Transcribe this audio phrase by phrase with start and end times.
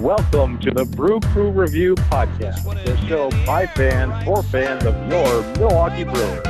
[0.00, 5.42] Welcome to the Brew Crew Review Podcast, the show by fans for fans of your
[5.56, 6.44] Milwaukee Brewers.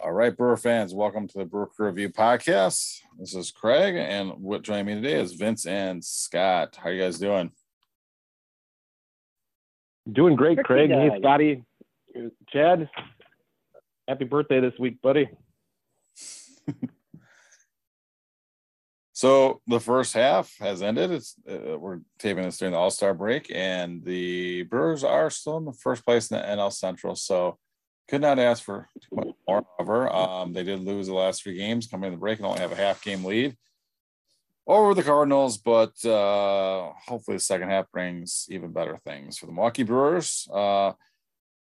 [0.00, 2.98] All right, Brewer fans, welcome to the Brewer Crew Review Podcast.
[3.18, 6.78] This is Craig, and what joining me today is Vince and Scott.
[6.80, 7.50] How you guys doing?
[10.12, 10.90] Doing great, Craig.
[10.90, 11.10] Hey.
[11.18, 11.64] Scotty.
[12.50, 12.90] Chad,
[14.06, 15.28] happy birthday this week, buddy.
[19.22, 21.12] So the first half has ended.
[21.12, 25.58] It's uh, we're taping this during the All Star break, and the Brewers are still
[25.58, 27.14] in the first place in the NL Central.
[27.14, 27.56] So
[28.08, 29.64] could not ask for too much more.
[29.78, 32.58] However, um, they did lose the last three games coming in the break and only
[32.58, 33.56] have a half game lead
[34.66, 35.56] over the Cardinals.
[35.56, 40.48] But uh, hopefully, the second half brings even better things for the Milwaukee Brewers.
[40.52, 40.94] Uh,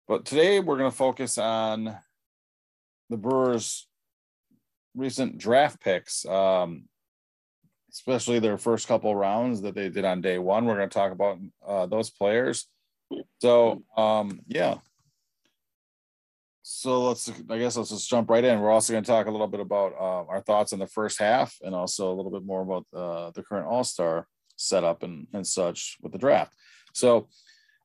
[0.08, 1.98] but today we're going to focus on
[3.10, 3.89] the Brewers'
[4.96, 6.26] recent draft picks.
[6.26, 6.86] Um,
[7.92, 10.66] especially their first couple rounds that they did on day one.
[10.66, 12.68] We're going to talk about uh, those players.
[13.42, 14.76] So, um, yeah.
[16.62, 18.60] So let's, I guess let's just jump right in.
[18.60, 21.20] We're also going to talk a little bit about uh, our thoughts on the first
[21.20, 25.26] half and also a little bit more about uh, the current All Star setup and,
[25.34, 26.54] and such with the draft.
[26.94, 27.28] So,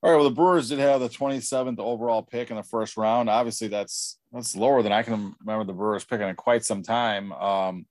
[0.02, 3.30] all right, well, the Brewers did have the 27th overall pick in the first round.
[3.30, 7.32] Obviously, that's that's lower than I can remember the Brewers picking in quite some time.
[7.32, 7.86] Um,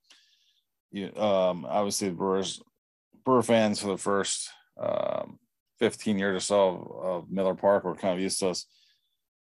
[0.92, 2.62] you, um, obviously the Brewers,
[3.24, 5.40] Brewer fans for the first um,
[5.80, 8.66] 15 years or so of, of Miller Park were kind of used to us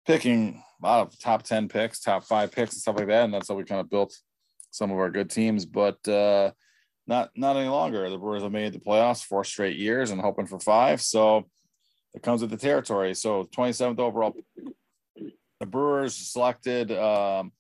[0.07, 3.25] picking a lot of top 10 picks, top five picks and stuff like that.
[3.25, 4.17] And that's how we kind of built
[4.71, 6.53] some of our good teams, but uh,
[7.09, 8.09] not, not any longer.
[8.09, 11.03] The Brewers have made the playoffs four straight years and hoping for five.
[11.03, 11.49] So
[12.15, 13.15] it comes with the territory.
[13.15, 14.35] So 27th overall,
[15.65, 17.51] the Brewers selected um,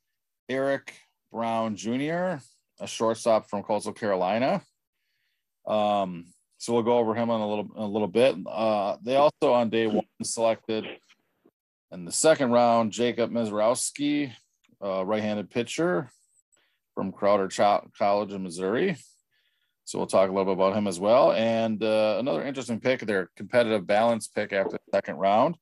[0.50, 0.92] Eric
[1.33, 2.36] Brown Jr.,
[2.78, 4.61] a shortstop from Coastal Carolina.
[5.66, 6.27] Um,
[6.58, 8.36] so we'll go over him in a little in a little bit.
[8.46, 10.84] Uh, they also on day one selected
[11.92, 14.33] in the second round Jacob Misiorowski,
[14.83, 16.11] right-handed pitcher
[16.95, 18.96] from Crowder Cho- College in Missouri.
[19.86, 21.33] So we'll talk a little bit about him as well.
[21.33, 25.57] And uh, another interesting pick, their competitive balance pick after the second round.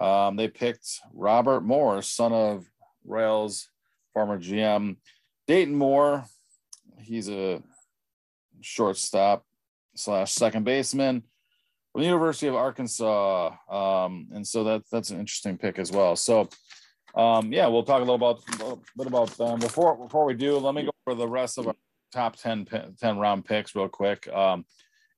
[0.00, 2.66] Um, they picked Robert Moore, son of
[3.04, 3.68] Royals
[4.12, 4.96] former GM
[5.46, 6.24] Dayton Moore.
[6.98, 7.62] He's a
[8.60, 9.44] shortstop
[9.94, 11.22] slash second baseman
[11.92, 13.54] from the University of Arkansas.
[13.68, 16.16] Um, and so that, that's an interesting pick as well.
[16.16, 16.48] So,
[17.14, 19.58] um, yeah, we'll talk a little about a bit about them.
[19.58, 21.74] Before before we do, let me go over the rest of our
[22.12, 22.66] top 10,
[23.00, 24.28] 10 round picks real quick.
[24.28, 24.64] Um,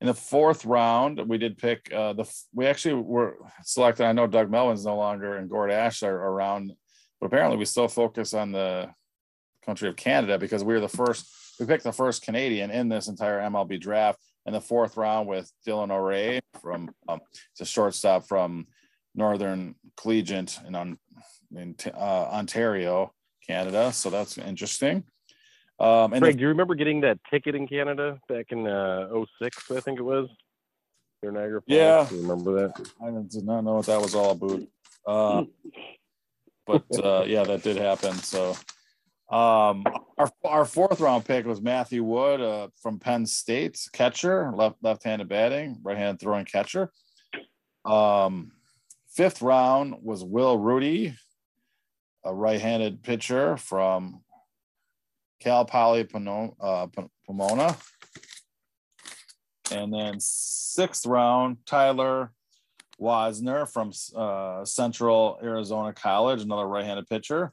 [0.02, 2.28] in the fourth round, we did pick uh, the.
[2.52, 4.04] We actually were selected.
[4.04, 6.72] I know Doug Melvin's no longer and Gord Ash are around,
[7.20, 8.90] but apparently we still focus on the
[9.64, 11.30] country of Canada because we were the first.
[11.60, 15.48] We picked the first Canadian in this entire MLB draft in the fourth round with
[15.64, 16.90] Dylan O'Reilly from.
[17.08, 17.20] Um,
[17.52, 18.66] it's a shortstop from
[19.14, 20.98] Northern Collegiate in,
[21.54, 23.12] in uh, Ontario,
[23.46, 23.92] Canada.
[23.92, 25.04] So that's interesting.
[25.82, 29.08] Um, and Craig, the, do you remember getting that ticket in Canada back in uh,
[29.40, 30.28] 06, I think it was?
[31.22, 31.76] Near Niagara Falls?
[31.76, 32.06] Yeah.
[32.08, 32.90] Do you remember that?
[33.04, 34.60] I did not know what that was all about.
[35.04, 35.44] Uh,
[36.66, 38.14] but uh, yeah, that did happen.
[38.14, 38.50] So
[39.30, 39.84] um,
[40.18, 45.28] our our fourth round pick was Matthew Wood uh, from Penn State, catcher, left left-handed
[45.28, 46.92] batting, right-handed throwing catcher.
[47.84, 48.52] Um,
[49.08, 51.14] fifth round was Will Rudy,
[52.24, 54.21] a right-handed pitcher from
[55.42, 56.06] Cal Poly
[56.60, 56.86] uh,
[57.26, 57.76] Pomona.
[59.72, 62.32] And then sixth round, Tyler
[63.00, 67.52] Woessner from uh, Central Arizona College, another right-handed pitcher.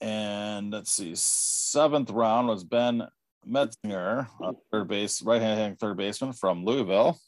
[0.00, 3.08] And let's see, seventh round was Ben
[3.48, 4.26] Metzinger,
[4.70, 7.18] third base, right-handed third baseman from Louisville.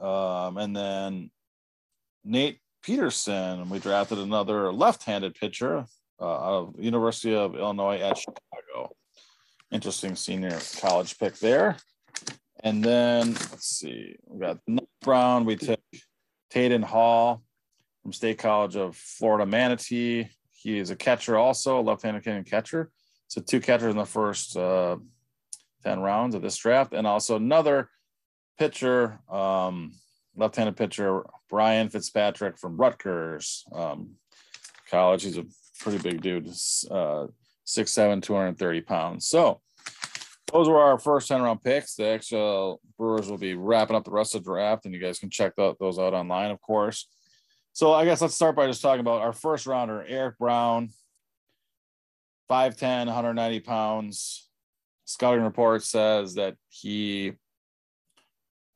[0.00, 1.30] Um, and then
[2.24, 5.84] Nate Peterson, we drafted another left-handed pitcher
[6.20, 8.94] uh, of University of Illinois at Chicago.
[9.70, 11.76] Interesting senior college pick there.
[12.64, 14.58] And then let's see, we got
[15.06, 15.46] round.
[15.46, 15.80] We took
[16.52, 17.42] Taden Hall
[18.02, 20.28] from State College of Florida Manatee.
[20.50, 22.90] He is a catcher, also a left-handed catcher.
[23.28, 24.96] So two catchers in the first uh,
[25.84, 27.90] ten rounds of this draft, and also another
[28.58, 29.92] pitcher, um,
[30.34, 34.14] left-handed pitcher Brian Fitzpatrick from Rutgers um,
[34.90, 35.22] College.
[35.22, 35.44] He's a
[35.78, 36.48] pretty big dude,
[36.90, 37.26] uh,
[37.66, 39.28] 6'7", 230 pounds.
[39.28, 39.60] So
[40.52, 41.94] those were our first 10 round picks.
[41.94, 45.18] The actual Brewers will be wrapping up the rest of the draft, and you guys
[45.18, 47.08] can check tho- those out online, of course.
[47.72, 50.90] So I guess let's start by just talking about our first rounder, Eric Brown.
[52.50, 54.48] 5'10, 190 pounds.
[55.04, 57.32] Scouting report says that he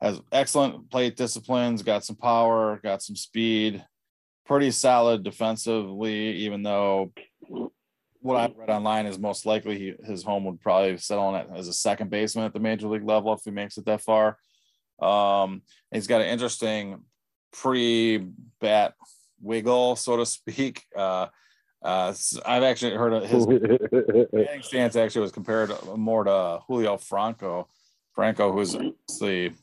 [0.00, 3.84] has excellent plate disciplines, got some power, got some speed,
[4.52, 7.10] pretty solid defensively, even though
[8.20, 11.46] what I read online is most likely he, his home would probably settle on it
[11.54, 14.36] as a second baseman at the major league level if he makes it that far.
[15.00, 17.00] Um, he's got an interesting
[17.50, 18.92] pre-bat
[19.40, 20.84] wiggle, so to speak.
[20.94, 21.28] Uh,
[21.82, 22.14] uh,
[22.46, 23.44] I've actually heard of his
[24.32, 27.68] batting stance actually was compared more to Julio Franco,
[28.14, 29.54] Franco, who's obviously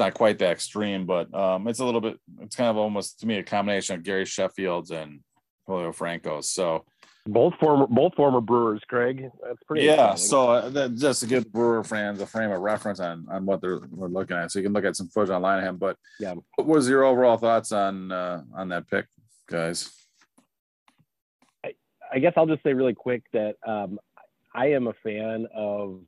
[0.00, 2.18] not quite that extreme, but um, it's a little bit.
[2.40, 5.20] It's kind of almost to me a combination of Gary Sheffield's and
[5.66, 6.50] Julio Franco's.
[6.50, 6.84] So
[7.26, 9.30] both former both former Brewers, Craig.
[9.42, 9.84] That's pretty.
[9.84, 13.46] Yeah, so uh, that, just to give Brewer fans a frame of reference on on
[13.46, 15.76] what they're we're looking at, so you can look at some footage online of him.
[15.76, 19.06] But yeah, what was your overall thoughts on uh, on that pick,
[19.48, 19.90] guys?
[21.64, 21.74] I,
[22.12, 24.00] I guess I'll just say really quick that um,
[24.54, 26.00] I am a fan of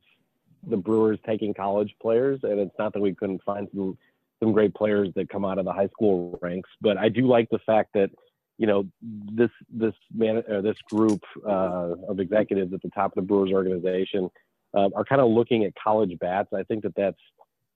[0.67, 3.97] the Brewers taking college players, and it's not that we couldn't find some
[4.41, 7.49] some great players that come out of the high school ranks, but I do like
[7.49, 8.09] the fact that
[8.57, 13.15] you know this this man or this group uh, of executives at the top of
[13.15, 14.29] the Brewers organization
[14.73, 16.49] uh, are kind of looking at college bats.
[16.53, 17.17] I think that that's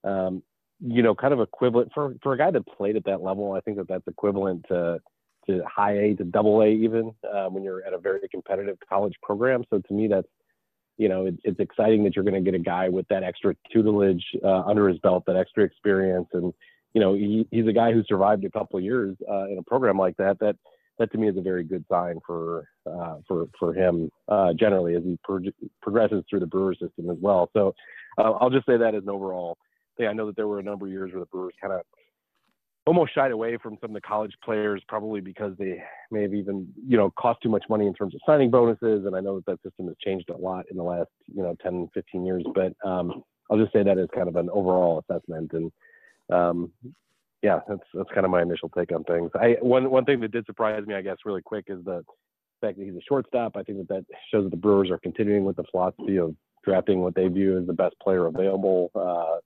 [0.04, 0.44] um,
[0.80, 3.54] you know kind of equivalent for for a guy that played at that level.
[3.54, 5.00] I think that that's equivalent to
[5.48, 9.14] to high A to double A even uh, when you're at a very competitive college
[9.24, 9.64] program.
[9.70, 10.28] So to me, that's
[10.98, 13.56] you know, it, it's exciting that you're going to get a guy with that extra
[13.72, 16.54] tutelage uh, under his belt, that extra experience, and
[16.94, 19.98] you know, he, he's a guy who survived a couple years uh, in a program
[19.98, 20.40] like that.
[20.40, 20.56] That
[20.98, 24.96] that to me is a very good sign for uh, for for him uh, generally
[24.96, 25.40] as he pro-
[25.82, 27.50] progresses through the Brewer system as well.
[27.54, 27.76] So
[28.18, 29.58] uh, I'll just say that as an overall
[29.98, 30.08] thing.
[30.08, 31.82] I know that there were a number of years where the Brewers kind of
[32.88, 36.68] almost shied away from some of the college players, probably because they may have even,
[36.88, 39.06] you know, cost too much money in terms of signing bonuses.
[39.06, 41.56] And I know that that system has changed a lot in the last, you know,
[41.62, 42.44] 10, 15 years.
[42.56, 45.52] But um, I'll just say that as kind of an overall assessment.
[45.54, 45.72] And
[46.32, 46.72] um,
[47.44, 49.32] yeah, that's that's kind of my initial take on things.
[49.36, 52.04] I one one thing that did surprise me, I guess, really quick is the
[52.62, 53.56] fact that he's a shortstop.
[53.56, 57.02] I think that that shows that the Brewers are continuing with the philosophy of drafting
[57.02, 59.40] what they view as the best player available, uh,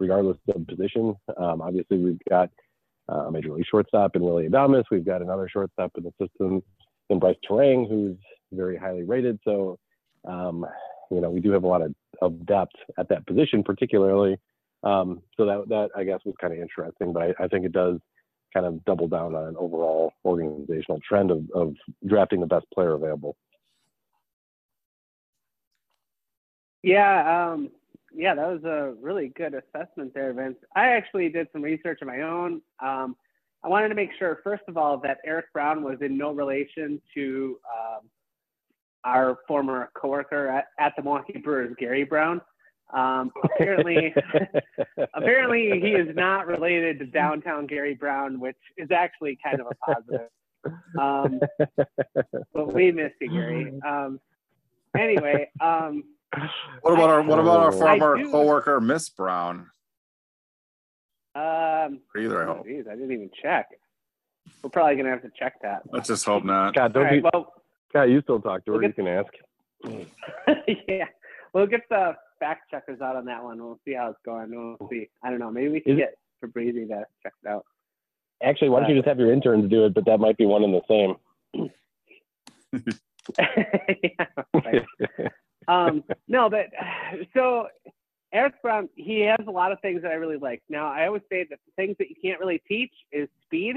[0.00, 1.14] regardless of position.
[1.36, 2.50] Um, obviously, we've got
[3.08, 4.84] uh, major league shortstop in Willy Adames.
[4.90, 6.62] We've got another shortstop in the system
[7.10, 8.16] in Bryce Turang, who's
[8.52, 9.38] very highly rated.
[9.44, 9.78] So,
[10.26, 10.66] um,
[11.10, 14.38] you know, we do have a lot of, of depth at that position, particularly.
[14.82, 17.72] Um, so that that I guess was kind of interesting, but I, I, think it
[17.72, 17.98] does
[18.54, 21.74] kind of double down on an overall organizational trend of, of
[22.06, 23.36] drafting the best player available.
[26.82, 27.70] Yeah, um,
[28.16, 30.56] yeah, that was a really good assessment there, Vince.
[30.74, 32.62] I actually did some research of my own.
[32.82, 33.16] Um,
[33.62, 37.00] I wanted to make sure, first of all, that Eric Brown was in no relation
[37.14, 38.08] to um,
[39.04, 42.40] our former coworker at, at the Milwaukee Brewers, Gary Brown.
[42.94, 44.14] Um, apparently,
[45.14, 49.74] apparently he is not related to downtown Gary Brown, which is actually kind of a
[49.92, 50.28] positive.
[50.98, 51.40] Um,
[52.54, 53.72] but we missed you, Gary.
[53.86, 54.20] Um,
[54.98, 56.04] anyway, um,
[56.82, 59.70] what about our what about our former coworker, Miss Brown?
[61.34, 62.66] Um, or either, I hope.
[62.66, 63.68] Geez, I didn't even check.
[64.62, 65.82] We're probably gonna have to check that.
[65.90, 66.74] Let's just hope not.
[66.74, 67.52] God, don't right, be, well,
[67.92, 68.78] God, you still talk to her.
[68.78, 69.28] We'll you can ask.
[70.88, 71.04] yeah,
[71.52, 73.62] we'll get the fact checkers out on that one.
[73.62, 74.50] We'll see how it's going.
[74.50, 75.08] We'll see.
[75.22, 75.50] I don't know.
[75.50, 77.64] Maybe we can Is get Fabrizi to check it out.
[78.42, 79.94] Actually, why don't you just have your interns do it?
[79.94, 81.16] But that might be one and the same.
[84.72, 85.28] yeah,
[85.68, 86.66] um, no, but
[87.34, 87.68] so
[88.32, 90.62] Eric Brown, he has a lot of things that I really like.
[90.68, 93.76] Now, I always say that the things that you can't really teach is speed.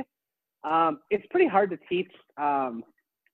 [0.64, 2.84] Um, it's pretty hard to teach, um,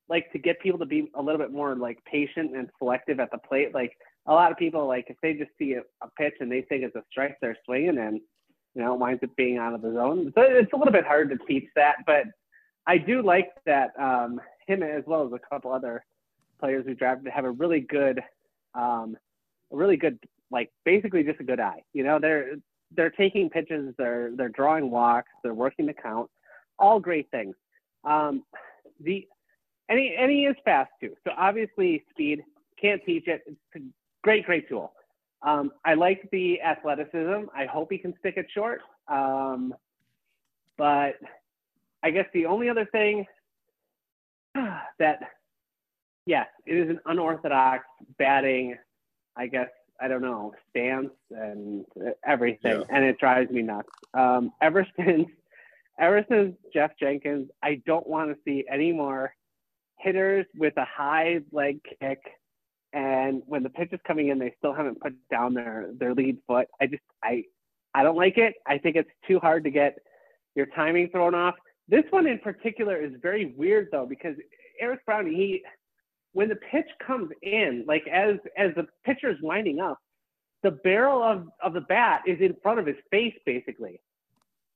[0.08, 3.30] like to get people to be a little bit more like patient and selective at
[3.32, 3.74] the plate.
[3.74, 3.92] Like
[4.26, 6.84] a lot of people, like if they just see a, a pitch and they think
[6.84, 8.20] it's a strike, they're swinging and
[8.74, 10.32] you know it winds up being out of the zone.
[10.36, 12.24] So it's a little bit hard to teach that, but
[12.86, 16.04] I do like that um, him as well as a couple other
[16.60, 18.20] players who drafted have a really good
[18.76, 19.16] um,
[19.72, 20.18] a really good,
[20.50, 21.82] like basically just a good eye.
[21.92, 22.56] You know, they're
[22.94, 26.30] they're taking pitches, they're they're drawing walks, they're working the count,
[26.78, 27.54] all great things.
[28.04, 28.44] Um,
[29.00, 29.26] the
[29.88, 31.14] and he, and he is fast too.
[31.24, 32.42] So obviously speed
[32.80, 33.42] can't teach it.
[33.46, 33.80] It's a
[34.22, 34.92] great great tool.
[35.42, 37.48] Um, I like the athleticism.
[37.54, 38.80] I hope he can stick it short.
[39.08, 39.74] Um,
[40.76, 41.14] but
[42.02, 43.26] I guess the only other thing
[44.98, 45.20] that
[46.26, 47.84] yes, it is an unorthodox
[48.18, 48.76] batting,
[49.36, 49.68] I guess,
[50.00, 51.84] I don't know, stance and
[52.26, 52.80] everything.
[52.80, 52.84] Yeah.
[52.90, 53.88] And it drives me nuts.
[54.12, 55.28] Um, ever since,
[55.98, 59.34] ever since Geoff Jenkins, I don't want to see any more
[59.98, 62.20] hitters with a high leg kick,
[62.92, 66.38] and when the pitch is coming in, they still haven't put down their their lead
[66.46, 66.66] foot.
[66.80, 67.44] I just I
[67.94, 68.54] I don't like it.
[68.66, 69.96] I think it's too hard to get
[70.54, 71.54] your timing thrown off.
[71.88, 74.36] This one in particular is very weird though because
[74.80, 75.62] Eric Brown he
[76.36, 79.98] when the pitch comes in, like as as the pitcher is winding up,
[80.62, 83.98] the barrel of, of the bat is in front of his face basically.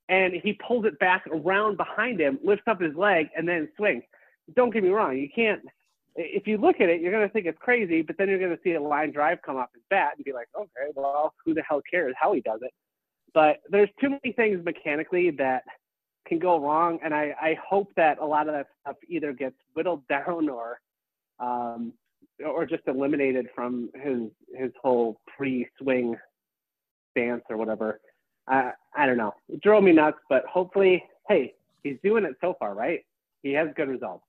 [0.08, 4.02] And he pulls it back around behind him, lifts up his leg, and then swings.
[4.56, 5.60] Don't get me wrong, you can't
[6.16, 8.72] if you look at it, you're gonna think it's crazy, but then you're gonna see
[8.72, 11.82] a line drive come off his bat and be like, okay, well, who the hell
[11.90, 12.72] cares how he does it?
[13.34, 15.64] But there's too many things mechanically that
[16.26, 19.56] can go wrong, and I, I hope that a lot of that stuff either gets
[19.74, 20.80] whittled down or
[21.40, 21.92] um,
[22.44, 26.16] or just eliminated from his his whole pre-swing
[27.10, 28.00] stance or whatever.
[28.46, 29.34] I I don't know.
[29.48, 33.04] It drove me nuts, but hopefully, hey, he's doing it so far, right?
[33.42, 34.24] He has good results.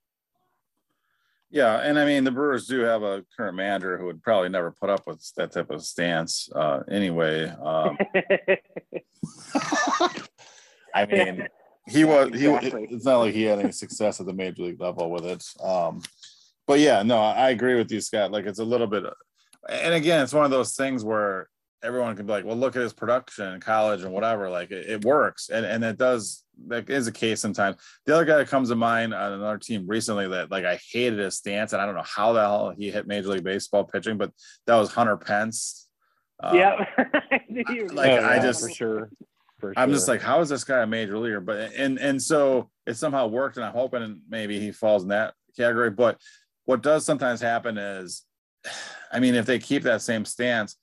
[1.50, 4.72] Yeah, and I mean the Brewers do have a current manager who would probably never
[4.72, 7.50] put up with that type of stance uh, anyway.
[7.50, 7.98] Um,
[10.94, 11.48] I mean,
[11.88, 12.48] he was he.
[12.48, 12.88] Exactly.
[12.90, 15.44] It's not like he had any success at the major league level with it.
[15.62, 16.02] Um,
[16.72, 18.32] but yeah, no, I agree with you, Scott.
[18.32, 19.04] Like it's a little bit,
[19.68, 21.50] and again, it's one of those things where
[21.84, 24.50] everyone can be like, well, look at his production in college and whatever.
[24.50, 26.46] Like it, it works, and and it does.
[26.68, 27.76] That is a case sometimes.
[28.06, 31.20] The other guy that comes to mind on another team recently that like I hated
[31.20, 34.18] his stance, and I don't know how the hell he hit Major League Baseball pitching,
[34.18, 34.32] but
[34.66, 35.90] that was Hunter Pence.
[36.42, 36.86] Uh, yeah.
[37.92, 39.10] Like, I yeah, just- for sure.
[39.60, 41.42] For I'm just like, how is this guy a major leaguer?
[41.42, 45.34] But and and so it somehow worked, and I'm hoping maybe he falls in that
[45.58, 45.90] category.
[45.92, 46.18] But
[46.66, 48.24] what does sometimes happen is,
[49.12, 50.78] I mean, if they keep that same stance,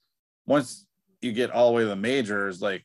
[0.46, 0.86] once
[1.22, 2.84] you get all the way to the majors, like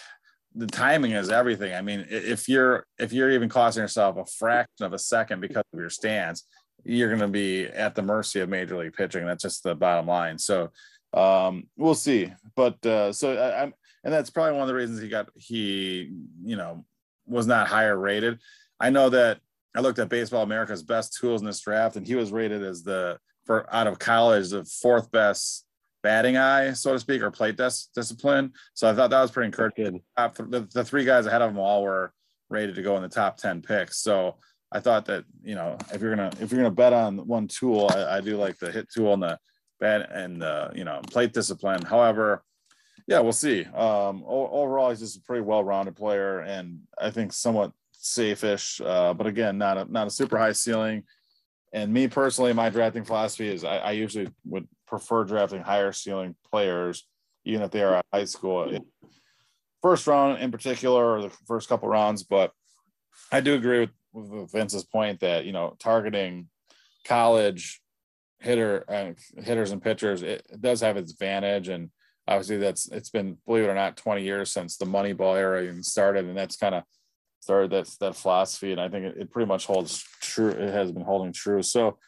[0.54, 1.74] the timing is everything.
[1.74, 5.64] I mean, if you're if you're even costing yourself a fraction of a second because
[5.72, 6.44] of your stance,
[6.84, 9.24] you're going to be at the mercy of major league pitching.
[9.24, 10.38] That's just the bottom line.
[10.38, 10.70] So
[11.14, 12.32] um, we'll see.
[12.54, 13.72] But uh, so I, I'm
[14.04, 16.12] and that's probably one of the reasons he got he
[16.44, 16.84] you know
[17.26, 18.38] was not higher rated
[18.80, 19.38] i know that
[19.74, 22.82] i looked at baseball america's best tools in this draft and he was rated as
[22.82, 25.66] the for out of college the fourth best
[26.02, 28.52] batting eye so to speak or plate dis- discipline.
[28.74, 30.02] So i thought that was pretty encouraging.
[30.16, 32.12] The, the three guys ahead of them all were
[32.50, 33.98] rated to go in the top 10 picks.
[33.98, 34.36] So
[34.72, 37.90] i thought that you know if you're gonna if you're gonna bet on one tool
[37.94, 39.38] i, I do like the hit tool and the
[39.80, 41.82] bat and the you know plate discipline.
[41.82, 42.42] However
[43.08, 43.64] yeah, we'll see.
[43.64, 47.72] Um, overall, he's just a pretty well-rounded player, and I think somewhat
[48.02, 48.80] safe-ish.
[48.80, 51.04] Uh, but again, not a not a super high ceiling.
[51.72, 56.34] And me personally, my drafting philosophy is I, I usually would prefer drafting higher ceiling
[56.50, 57.06] players,
[57.44, 58.78] even if they are at high school.
[59.80, 62.22] First round in particular, or the first couple rounds.
[62.22, 62.52] But
[63.30, 66.48] I do agree with, with Vince's point that you know targeting
[67.04, 67.80] college
[68.40, 71.90] hitter uh, hitters and pitchers it, it does have its advantage and
[72.26, 75.82] obviously that's it's been believe it or not 20 years since the moneyball era even
[75.82, 76.82] started and that's kind of
[77.42, 80.92] started that that philosophy and i think it, it pretty much holds true it has
[80.92, 81.98] been holding true so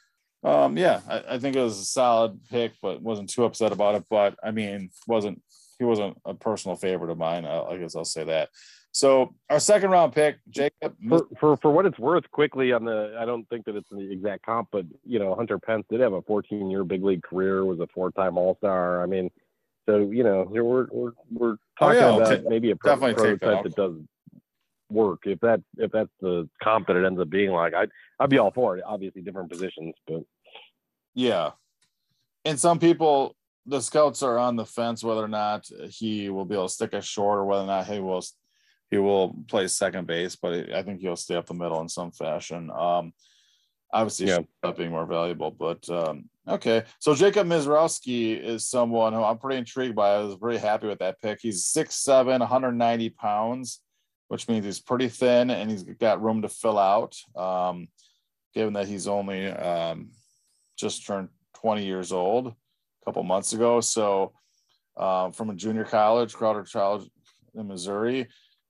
[0.44, 3.96] um yeah I, I think it was a solid pick but wasn't too upset about
[3.96, 5.42] it but i mean wasn't
[5.78, 8.48] he wasn't a personal favorite of mine i, I guess i'll say that
[8.92, 13.16] so our second round pick jacob for, for for what it's worth, quickly on the,
[13.18, 16.12] I don't think that it's the exact comp, but you know, Hunter Pence did have
[16.12, 19.02] a 14 year big league career, was a four time All Star.
[19.02, 19.32] I mean,
[19.88, 23.16] so you know, we're we're we're Oh, talking yeah, about take- maybe a pro- that.
[23.16, 23.94] prototype that does
[24.94, 25.22] work.
[25.26, 28.38] If that if that's the comp that it ends up being like, I'd I'd be
[28.38, 28.84] all for it.
[28.86, 30.22] Obviously, different positions, but
[31.14, 31.50] Yeah.
[32.46, 33.34] And some people,
[33.66, 36.92] the scouts are on the fence whether or not he will be able to stick
[36.92, 38.22] a short or whether or not he will
[38.90, 42.12] he will play second base, but I think he'll stay up the middle in some
[42.12, 42.70] fashion.
[42.70, 43.12] Um,
[43.92, 44.72] obviously, Yeah.
[44.76, 46.84] being more valuable, but um, okay.
[47.00, 50.10] So Jacob Misiorowski is someone who I'm pretty intrigued by.
[50.14, 51.40] I was very happy with that pick.
[51.40, 53.80] He's 6'7, 190 pounds,
[54.28, 57.16] which means he's pretty thin and he's got room to fill out.
[57.36, 57.88] Um,
[58.54, 60.10] given that he's only um,
[60.76, 63.80] just turned 20 years old a couple months ago.
[63.80, 64.32] So
[64.96, 67.08] um, from a junior college, Crowder College
[67.54, 68.28] in Missouri.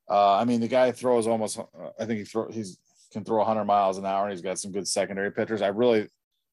[0.08, 1.58] Uh, I mean, the guy throws almost.
[1.58, 1.64] uh,
[1.98, 2.78] I think he throw he's
[3.12, 5.62] can throw 100 miles an hour, and he's got some good secondary pitchers.
[5.62, 6.08] I really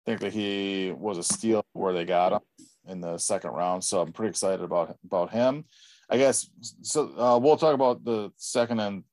[0.05, 2.39] think that he was a steal where they got him
[2.87, 3.83] in the second round.
[3.83, 5.65] So I'm pretty excited about about him.
[6.11, 6.49] I guess
[6.81, 7.17] so.
[7.17, 9.03] Uh, we'll talk about the second and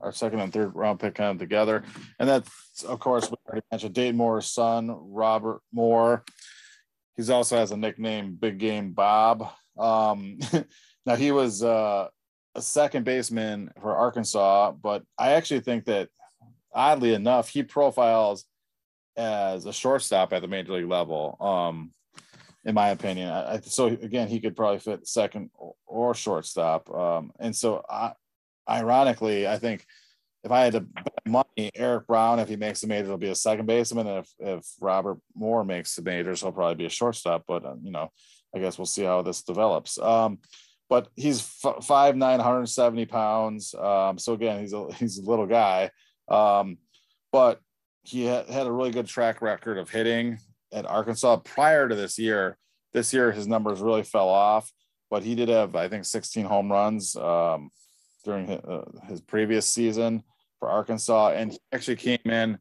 [0.00, 1.82] our second and third round pick kind of together,
[2.20, 6.24] and that's of course we already mentioned Dayton Moore's son, Robert Moore.
[7.16, 9.48] He's also has a nickname, Big Game Bob.
[9.76, 10.38] Um,
[11.06, 12.08] now he was uh,
[12.54, 16.08] a second baseman for Arkansas, but I actually think that
[16.72, 18.44] oddly enough, he profiles
[19.16, 21.36] as a shortstop at the major league level.
[21.40, 21.92] Um,
[22.64, 26.90] in my opinion, I, so again, he could probably fit second or, or shortstop.
[26.90, 28.12] Um, and so, I,
[28.68, 29.86] ironically, I think
[30.44, 33.30] if I had to bet money, Eric Brown, if he makes the majors, will be
[33.30, 34.06] a second baseman.
[34.06, 37.44] And if, if Robert Moore makes the majors, he'll probably be a shortstop.
[37.46, 38.10] But, uh, you know,
[38.54, 39.98] I guess we'll see how this develops.
[39.98, 40.38] Um,
[40.88, 43.74] but he's f- five nine, 170 pounds.
[43.74, 45.90] Um, so again, he's a he's a little guy,
[46.28, 46.78] um,
[47.32, 47.60] but
[48.02, 50.38] he ha- had a really good track record of hitting
[50.74, 52.58] at Arkansas prior to this year.
[52.92, 54.70] This year, his numbers really fell off,
[55.10, 57.70] but he did have I think 16 home runs um,
[58.24, 60.22] during his, uh, his previous season
[60.58, 62.58] for Arkansas, and he actually came in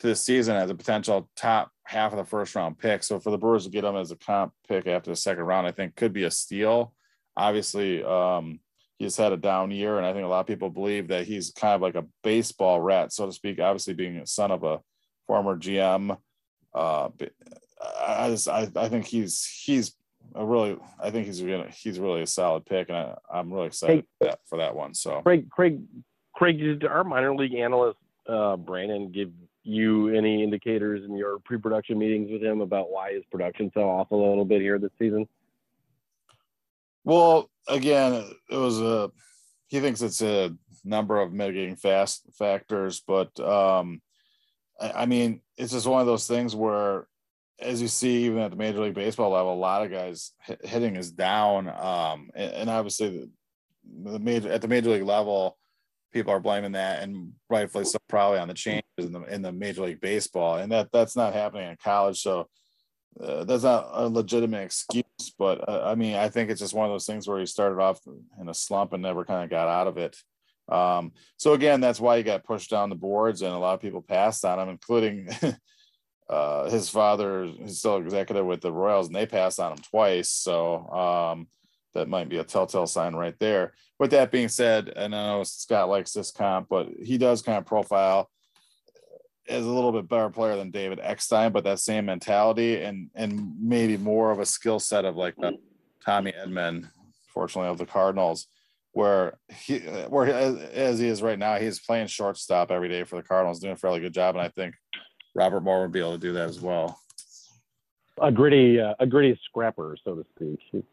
[0.00, 3.02] to the season as a potential top half of the first round pick.
[3.02, 5.66] So for the Brewers to get him as a comp pick after the second round,
[5.66, 6.92] I think could be a steal
[7.36, 8.60] obviously um,
[8.98, 11.50] he's had a down year, and I think a lot of people believe that he's
[11.50, 13.60] kind of like a baseball rat, so to speak.
[13.60, 14.80] Obviously, being a son of a
[15.26, 16.16] former GM,
[16.74, 17.08] uh,
[18.00, 19.94] I just I, I think he's he's
[20.34, 23.66] a really I think he's gonna he's really a solid pick, and I, am really
[23.66, 24.94] excited hey, for, that, for that one.
[24.94, 25.80] So Craig Craig
[26.34, 27.98] Craig, did our minor league analyst
[28.28, 29.30] uh, Brandon give
[29.64, 34.10] you any indicators in your pre-production meetings with him about why his production fell off
[34.10, 35.28] a little bit here this season?
[37.04, 39.10] Well, again, it was a.
[39.68, 44.02] He thinks it's a number of mitigating fast factors, but um,
[44.82, 47.06] I, I mean, it's just one of those things where,
[47.58, 50.64] as you see, even at the major league baseball level, a lot of guys hit,
[50.64, 55.56] hitting is down, um, and, and obviously, the, the major at the major league level,
[56.12, 59.52] people are blaming that, and rightfully so, probably on the changes in the in the
[59.52, 62.20] major league baseball, and that that's not happening in college.
[62.20, 62.48] So
[63.20, 66.86] uh, that's not a legitimate excuse, but uh, I mean, I think it's just one
[66.86, 68.00] of those things where he started off
[68.40, 70.16] in a slump and never kind of got out of it.
[70.72, 73.80] Um, so again, that's why he got pushed down the boards, and a lot of
[73.80, 75.28] people passed on him, including
[76.28, 77.44] uh, his father.
[77.44, 80.30] He's still executive with the Royals, and they passed on him twice.
[80.30, 81.48] So um,
[81.94, 83.74] that might be a telltale sign right there.
[83.98, 87.66] With that being said, I know Scott likes this comp, but he does kind of
[87.66, 88.30] profile
[89.48, 93.54] as a little bit better player than David Eckstein, but that same mentality and and
[93.60, 95.34] maybe more of a skill set of like
[96.04, 96.88] Tommy Edman,
[97.28, 98.46] fortunately of the Cardinals,
[98.92, 103.22] where he where as he is right now, he's playing shortstop every day for the
[103.22, 104.74] Cardinals, doing a fairly good job, and I think
[105.34, 106.98] Robert Moore would be able to do that as well.
[108.20, 110.84] A gritty, uh, a gritty scrapper, so to speak.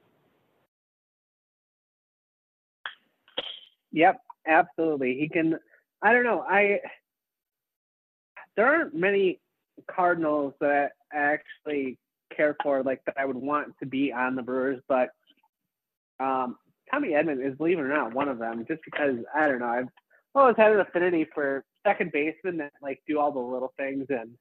[3.91, 5.17] Yep, absolutely.
[5.19, 5.59] He can.
[6.01, 6.45] I don't know.
[6.47, 6.79] I
[8.55, 9.39] there aren't many
[9.89, 11.97] Cardinals that I actually
[12.35, 15.09] care for, like that I would want to be on the Brewers, but
[16.19, 16.57] um,
[16.91, 18.65] Tommy Edman is, believe it or not, one of them.
[18.67, 19.88] Just because I don't know, I've
[20.36, 24.32] always had an affinity for second basemen that like do all the little things, and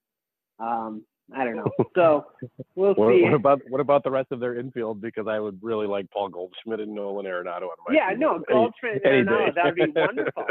[0.58, 1.70] um, I don't know.
[1.94, 2.26] So
[2.74, 3.22] we'll what, see.
[3.22, 5.00] What about what about the rest of their infield?
[5.00, 7.64] Because I would really like Paul Goldschmidt and Nolan Arenado.
[7.64, 10.44] On my yeah, no, Goldschmidt and Arenado, that would be wonderful.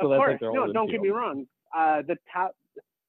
[0.00, 1.46] so of course, no, don't get me wrong.
[1.76, 2.54] Uh, the top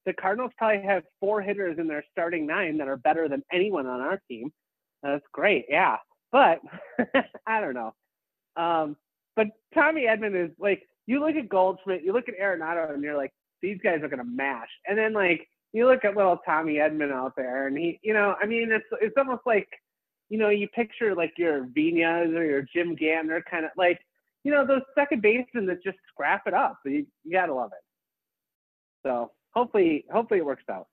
[0.05, 3.88] the Cardinals probably have four hitters in their starting nine that are better than anyone
[3.88, 4.51] on our team.
[5.01, 5.97] That's great, yeah.
[6.31, 6.59] But
[7.47, 7.93] I don't know.
[8.55, 8.95] Um,
[9.35, 13.17] but Tommy Edman is like you look at Goldschmidt, you look at Arenado, and you're
[13.17, 14.69] like, these guys are gonna mash.
[14.87, 18.35] And then like you look at little Tommy Edman out there, and he, you know,
[18.41, 19.67] I mean, it's it's almost like,
[20.29, 23.99] you know, you picture like your Vinas or your Jim Gantner kind of like,
[24.43, 26.79] you know, those second basemen that just scrap it up.
[26.85, 27.83] You, you gotta love it.
[29.05, 30.87] So hopefully, hopefully it works out.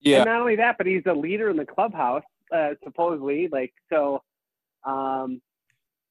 [0.00, 0.18] Yeah.
[0.18, 2.22] And not only that, but he's a leader in the clubhouse,
[2.54, 3.48] uh, supposedly.
[3.50, 4.22] Like so,
[4.86, 5.40] um,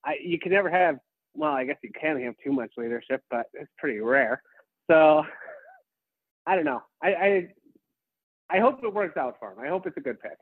[0.05, 0.97] I you can never have.
[1.33, 4.41] Well, I guess you can have too much leadership, but it's pretty rare.
[4.89, 5.23] So,
[6.47, 6.81] I don't know.
[7.03, 7.47] I I,
[8.49, 9.59] I hope it works out for him.
[9.59, 10.37] I hope it's a good pick.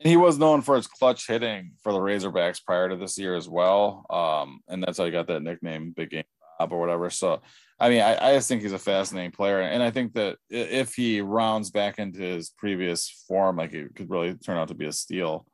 [0.00, 3.36] And he was known for his clutch hitting for the Razorbacks prior to this year
[3.36, 4.04] as well.
[4.10, 6.24] Um, and that's how he got that nickname, Big Game
[6.58, 7.10] Bob or whatever.
[7.10, 7.40] So
[7.78, 10.94] I mean, I, I just think he's a fascinating player, and I think that if
[10.94, 14.86] he rounds back into his previous form, like it could really turn out to be
[14.86, 15.46] a steal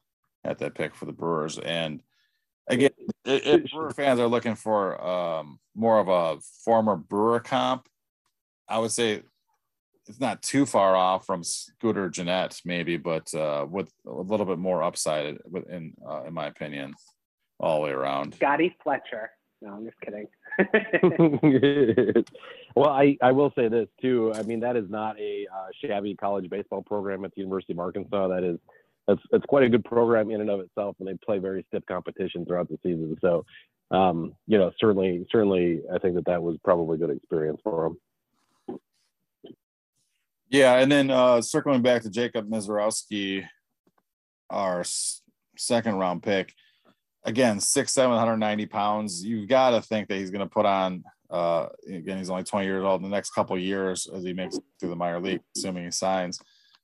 [0.45, 1.59] at that pick for the Brewers.
[1.59, 2.03] And
[2.69, 2.91] again,
[3.25, 7.89] if Brewer fans are looking for um, more of a former Brewer comp,
[8.69, 9.23] I would say
[10.09, 14.59] it's not too far off from Scooter Gennett, maybe, but uh, with a little bit
[14.59, 16.95] more upside, in uh, in my opinion,
[17.59, 18.35] all the way around.
[18.35, 19.31] Scotty Fletcher.
[19.63, 20.27] No, I'm just kidding.
[22.75, 24.33] well, I, I will say this too.
[24.35, 27.79] I mean, that is not a uh, shabby college baseball program at the University of
[27.79, 28.29] Arkansas.
[28.29, 28.59] That is,
[29.07, 31.85] that's that's quite a good program in and of itself, and they play very stiff
[31.87, 33.17] competition throughout the season.
[33.21, 33.45] So,
[33.91, 37.95] um, you know, certainly, certainly, I think that that was probably a good experience for
[38.69, 38.79] them.
[40.49, 43.45] Yeah, and then uh circling back to Jacob Misiorowski,
[44.51, 44.85] our
[45.57, 46.53] second round pick.
[47.25, 49.25] Again, six, seven hundred ninety pounds.
[49.25, 51.05] You've got to think that he's going to put on.
[51.29, 53.03] Uh, again, he's only twenty years old.
[53.03, 56.41] In the next couple years, as he makes through the minor league, assuming he signs,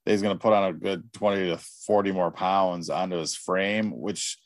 [0.06, 3.90] he's going to put on a good twenty to forty more pounds onto his frame.
[3.90, 4.38] Which,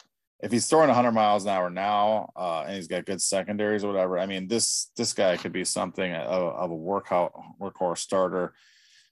[0.42, 3.92] if he's throwing hundred miles an hour now, uh, and he's got good secondaries or
[3.92, 8.54] whatever, I mean, this this guy could be something of, of a workout workhorse starter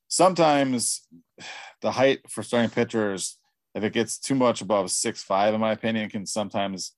[0.09, 1.07] sometimes
[1.83, 3.39] the height for starting pitchers,
[3.75, 6.93] if it gets too much above six five, in my opinion, can sometimes,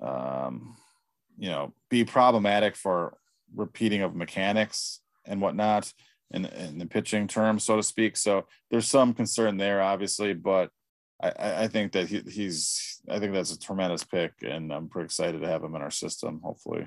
[0.00, 0.76] um,
[1.38, 3.18] you know, be problematic for
[3.54, 5.92] repeating of mechanics and whatnot
[6.30, 8.16] in, in the pitching terms, so to speak.
[8.16, 10.70] So there's some concern there, obviously, but
[11.22, 15.06] I, I think that he, he's, I think that's a tremendous pick, and I'm pretty
[15.06, 16.40] excited to have him in our system.
[16.42, 16.86] Hopefully,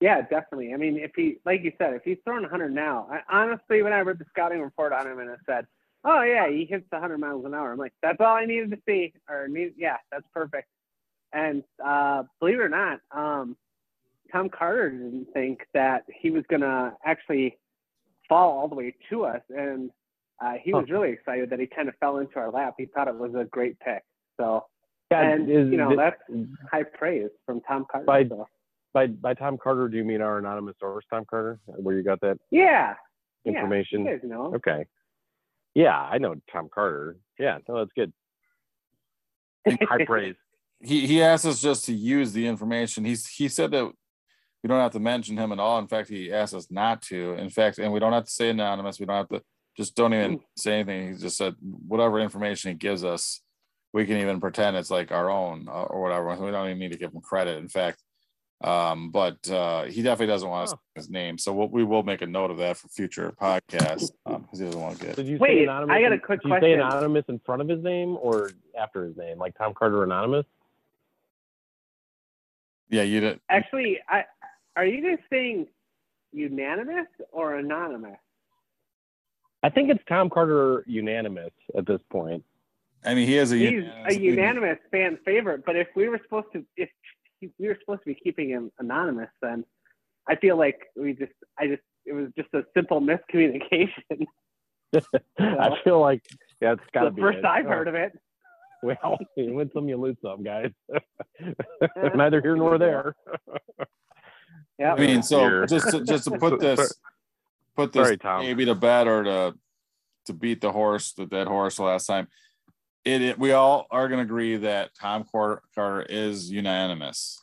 [0.00, 0.72] Yeah, definitely.
[0.72, 3.92] I mean, if he, like you said, if he's throwing 100 now, I, honestly, when
[3.92, 5.66] I read the scouting report on him and it said,
[6.04, 8.78] "Oh yeah, he hits 100 miles an hour," I'm like, "That's all I needed to
[8.88, 10.68] see." Or yeah, that's perfect.
[11.32, 13.56] And uh, believe it or not, um,
[14.32, 17.58] Tom Carter didn't think that he was gonna actually
[18.28, 19.90] fall all the way to us, and
[20.42, 22.74] uh, he was really excited that he kind of fell into our lap.
[22.78, 24.02] He thought it was a great pick.
[24.38, 24.64] So,
[25.10, 26.22] Yeah, and is- you know, is- that's
[26.70, 28.06] high praise from Tom Carter.
[28.06, 28.46] By- so.
[28.94, 32.20] by by Tom Carter, do you mean our anonymous source, Tom Carter, where you got
[32.22, 32.94] that Yeah,
[33.44, 34.04] information?
[34.04, 34.54] Yeah, you guys know.
[34.54, 34.86] Okay.
[35.74, 37.16] Yeah, I know Tom Carter.
[37.38, 38.12] Yeah, no, that's good.
[39.82, 40.34] High praise.
[40.80, 43.04] he he asked us just to use the information.
[43.04, 43.92] He's he said that
[44.62, 45.78] we don't have to mention him at all.
[45.78, 47.34] In fact, he asked us not to.
[47.34, 49.00] In fact, and we don't have to say anonymous.
[49.00, 49.42] We don't have to
[49.76, 51.12] just don't even say anything.
[51.14, 53.40] He just said whatever information he gives us,
[53.92, 56.28] we can even pretend it's like our own uh, or whatever.
[56.44, 57.58] We don't even need to give him credit.
[57.58, 58.02] In fact,
[58.62, 60.76] um, but uh, he definitely doesn't want us Huh.
[60.96, 61.38] his name.
[61.38, 64.80] So we'll, we will make a note of that for future podcasts because he doesn't
[64.80, 65.16] want to get.
[65.16, 65.94] Did you say Wait, anonymous?
[65.96, 66.80] I got a in- quick did you say question.
[66.80, 70.44] anonymous in front of his name or after his name, like Tom Carter anonymous?
[72.90, 73.40] Yeah, you did.
[73.48, 74.24] Actually, I
[74.80, 75.66] are you guys saying
[76.32, 78.16] unanimous or anonymous?
[79.62, 82.42] I think it's Tom Carter unanimous at this point.
[83.04, 86.18] I mean, he is a He's unanimous- a unanimous fan favorite, but if we were
[86.22, 86.88] supposed to, if
[87.58, 89.66] we were supposed to be keeping him anonymous, then
[90.26, 94.24] I feel like we just, I just, it was just a simple miscommunication.
[95.38, 96.22] I feel like
[96.62, 97.44] yeah, it's got to the be first it.
[97.44, 98.18] I've heard of it.
[98.82, 100.70] Well, you win some, you lose some, guys.
[102.14, 103.14] Neither here nor there.
[104.78, 104.94] Yeah.
[104.94, 105.66] I mean, so Here.
[105.66, 106.94] just to, just to put this
[107.76, 109.54] put this Sorry, maybe to bed or to
[110.26, 112.28] to beat the horse, the dead horse last time.
[113.04, 117.42] It, it we all are going to agree that Tom Carter, Carter is unanimous,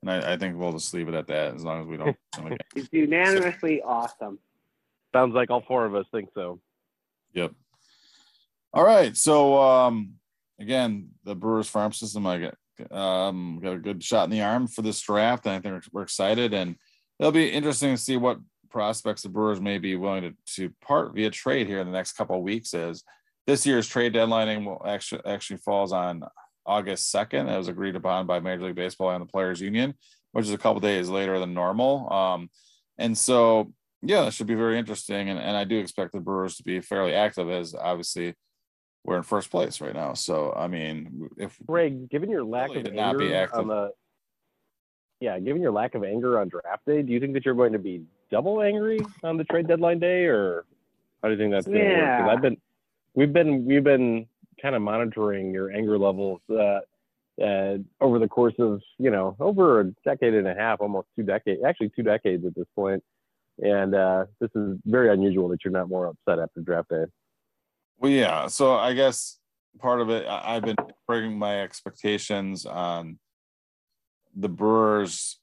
[0.00, 2.16] and I, I think we'll just leave it at that as long as we don't.
[2.74, 4.38] He's unanimously awesome.
[5.12, 6.60] Sounds like all four of us think so.
[7.34, 7.52] Yep.
[8.72, 9.16] All right.
[9.16, 10.14] So um
[10.58, 12.56] again, the Brewers farm system, I get
[12.90, 15.46] um got a good shot in the arm for this draft.
[15.46, 16.76] And I think we're, excited and
[17.18, 18.38] it'll be interesting to see what
[18.70, 22.12] prospects the Brewers may be willing to, to part via trade here in the next
[22.12, 23.04] couple of weeks Is
[23.46, 26.24] this year's trade deadlining will actually actually falls on
[26.64, 27.52] August 2nd.
[27.52, 29.94] It was agreed upon by Major League Baseball and the Players Union,
[30.32, 32.12] which is a couple days later than normal.
[32.12, 32.50] Um,
[32.98, 35.28] and so yeah, that should be very interesting.
[35.28, 38.34] And, and I do expect the Brewers to be fairly active as obviously
[39.04, 40.14] we're in first place right now.
[40.14, 43.92] So, I mean, if Greg, given your lack Really of to be anger on the
[45.20, 47.72] yeah, given your lack of anger on draft day, do you think that you're going
[47.72, 50.64] to be double angry on the trade deadline day, or
[51.22, 51.96] how do you think that's going to work?
[51.96, 52.16] Yeah.
[52.16, 52.56] Because I've been,
[53.14, 54.26] we've been, we've been
[54.60, 56.80] kind of monitoring your anger levels uh,
[57.40, 61.22] uh, over the course of you know over a decade and a half, almost two
[61.22, 63.02] decades, actually two decades at this point.
[63.58, 67.04] And uh, this is very unusual that you're not more upset after draft day.
[68.02, 68.48] Well, yeah.
[68.48, 69.38] So I guess
[69.78, 70.74] part of it, I've been
[71.06, 73.20] bringing my expectations on
[74.34, 75.38] the Brewers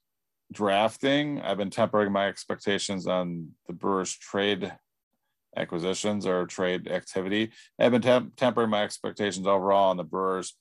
[0.52, 1.40] drafting.
[1.40, 4.70] I've been tempering my expectations on the Brewers trade
[5.56, 7.50] acquisitions or trade activity.
[7.78, 10.54] I've been temp- tempering my expectations overall on the Brewers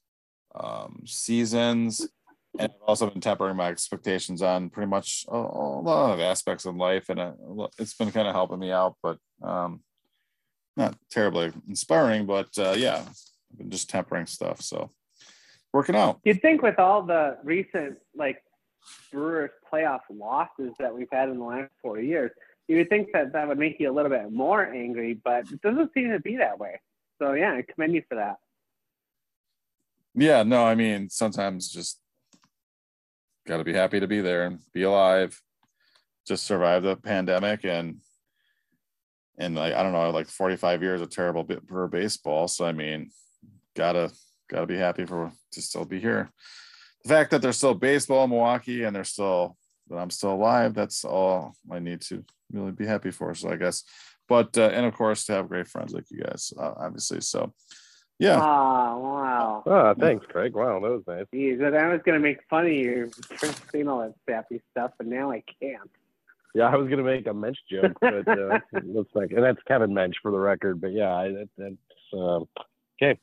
[0.56, 2.08] um, seasons.
[2.58, 6.66] And I've also been tempering my expectations on pretty much a, a lot of aspects
[6.66, 7.10] of life.
[7.10, 7.34] And uh,
[7.78, 9.82] it's been kind of helping me out, but um,
[10.80, 14.62] not terribly inspiring, but uh, yeah, I've been just tempering stuff.
[14.62, 14.90] So
[15.74, 16.20] working out.
[16.24, 18.42] You'd think with all the recent like
[19.12, 22.32] Brewers playoff losses that we've had in the last four years,
[22.68, 25.62] you would think that that would make you a little bit more angry, but it
[25.62, 26.80] doesn't seem to be that way.
[27.22, 28.38] So yeah, I commend you for that.
[30.16, 32.00] Yeah, no, I mean, sometimes just
[33.46, 35.40] got to be happy to be there and be alive.
[36.26, 37.98] just survive the pandemic and
[39.40, 42.48] and like I don't know, like 45 years of terrible bit for baseball.
[42.48, 43.10] So I mean,
[43.76, 44.12] gotta
[44.50, 46.30] gotta be happy for to still be here.
[47.04, 49.56] The fact that there's still baseball in Milwaukee and they're still
[49.90, 53.34] that I'm still alive, that's all I need to really be happy for.
[53.34, 53.84] So I guess,
[54.28, 57.22] but uh, and of course to have great friends like you guys, uh, obviously.
[57.22, 57.54] So
[58.20, 58.36] yeah.
[58.36, 59.64] Oh wow.
[59.66, 60.54] Oh, thanks, Craig.
[60.54, 61.26] Wow, that was nice.
[61.34, 64.92] Jeez, and I was gonna make fun of you for saying all that sappy stuff,
[64.98, 65.90] but now I can't.
[66.54, 69.94] Yeah, I was gonna make a Mensch joke, but uh, looks like, and that's Kevin
[69.94, 70.82] Mensch for the record.
[70.82, 71.76] But yeah, I, that, that's
[72.14, 72.48] um,
[73.02, 73.20] okay.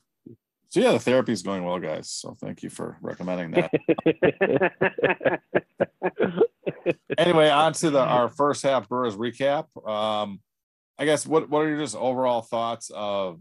[0.68, 2.10] So yeah, the therapy is going well, guys.
[2.10, 3.70] So thank you for recommending that.
[7.18, 9.66] anyway, on to the our first half Brewers recap.
[9.88, 10.40] Um,
[10.98, 13.40] I guess what what are your just overall thoughts of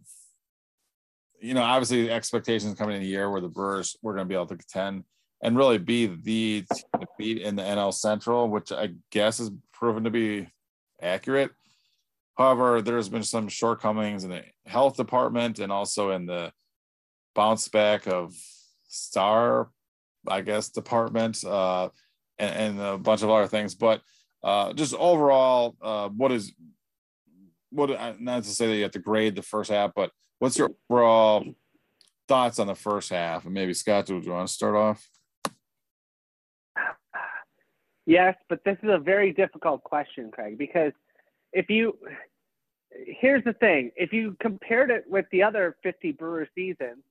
[1.45, 4.33] you know, obviously expectations coming in the year where the Brewers were going to be
[4.33, 5.03] able to contend
[5.41, 6.65] and really be the
[7.17, 10.47] beat in the NL Central, which I guess is proven to be
[11.01, 11.51] accurate.
[12.37, 16.51] However, there's been some shortcomings in the health department and also in the
[17.33, 18.33] bounce back of
[18.87, 19.69] star,
[20.27, 21.89] I guess, department uh,
[22.37, 23.75] and, and a bunch of other things.
[23.75, 24.01] But
[24.43, 26.53] uh, just overall, uh, what is
[27.71, 28.21] what?
[28.21, 31.45] Not to say that you have to grade the first half, but what's your overall
[32.27, 33.45] thoughts on the first half?
[33.45, 35.07] And maybe Scott, do you want to start off?
[38.05, 40.91] Yes, but this is a very difficult question, Craig, because
[41.53, 41.97] if you
[43.19, 47.03] here's the thing, if you compared it with the other 50 Brewer seasons,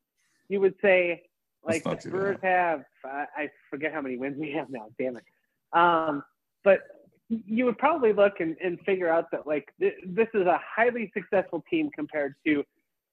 [0.49, 1.23] you would say
[1.65, 2.49] like the Brewers bad.
[2.49, 5.25] have uh, I forget how many wins we have now, damn it.
[5.73, 6.23] Um,
[6.63, 6.81] but
[7.29, 11.11] you would probably look and, and figure out that like th- this is a highly
[11.15, 12.63] successful team compared to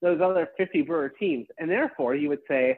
[0.02, 2.78] those other 50 Brewer teams, and therefore you would say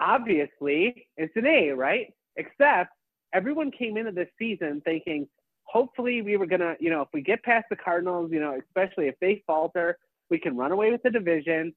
[0.00, 2.12] obviously it's an A, right?
[2.36, 2.90] Except
[3.34, 5.28] everyone came into this season thinking,
[5.64, 9.08] hopefully we were gonna, you know, if we get past the Cardinals, you know, especially
[9.08, 9.98] if they falter,
[10.30, 11.74] we can run away with the division,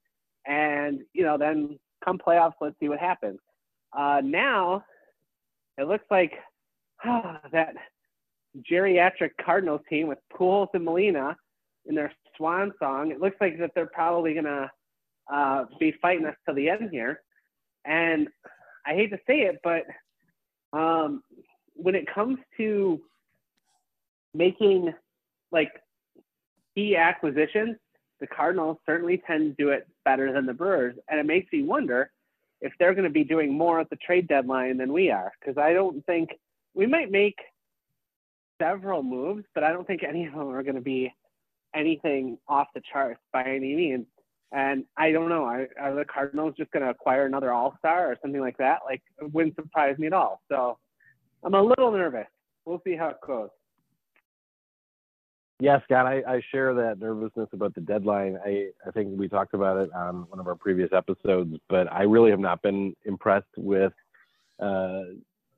[0.48, 3.40] and you know, then come playoffs, let's see what happens.
[3.98, 4.84] Uh, now
[5.78, 6.34] it looks like
[7.06, 7.76] oh, that
[8.70, 11.36] geriatric Cardinals team with Pujols and Molina
[11.86, 13.12] in their swan song.
[13.12, 14.72] It looks like that they're probably gonna
[15.32, 17.22] uh, be fighting us to the end here,
[17.86, 18.28] and
[18.86, 19.84] I hate to say it, but
[20.74, 21.24] um,
[21.76, 23.02] when it comes to
[24.34, 24.94] making
[25.52, 25.72] like
[26.76, 27.78] key acquisitions,
[28.20, 31.64] the Cardinals certainly tend to do it better than the Brewers, and it makes me
[31.64, 32.12] wonder
[32.62, 35.32] if they're going to be doing more at the trade deadline than we are.
[35.40, 36.30] Because I don't think
[36.76, 37.36] we might make
[38.62, 41.12] several moves, but I don't think any of them are going to be
[41.74, 44.06] anything off the charts by any means.
[44.52, 45.44] And I don't know.
[45.44, 48.80] Are, are the Cardinals just going to acquire another All Star or something like that?
[48.86, 50.42] Like, it wouldn't surprise me at all.
[50.50, 50.78] So
[51.44, 52.28] I'm a little nervous.
[52.66, 53.50] We'll see how it goes.
[55.62, 58.38] Yeah, Scott, I, I share that nervousness about the deadline.
[58.44, 62.02] I, I think we talked about it on one of our previous episodes, but I
[62.02, 63.94] really have not been impressed with
[64.60, 65.02] uh,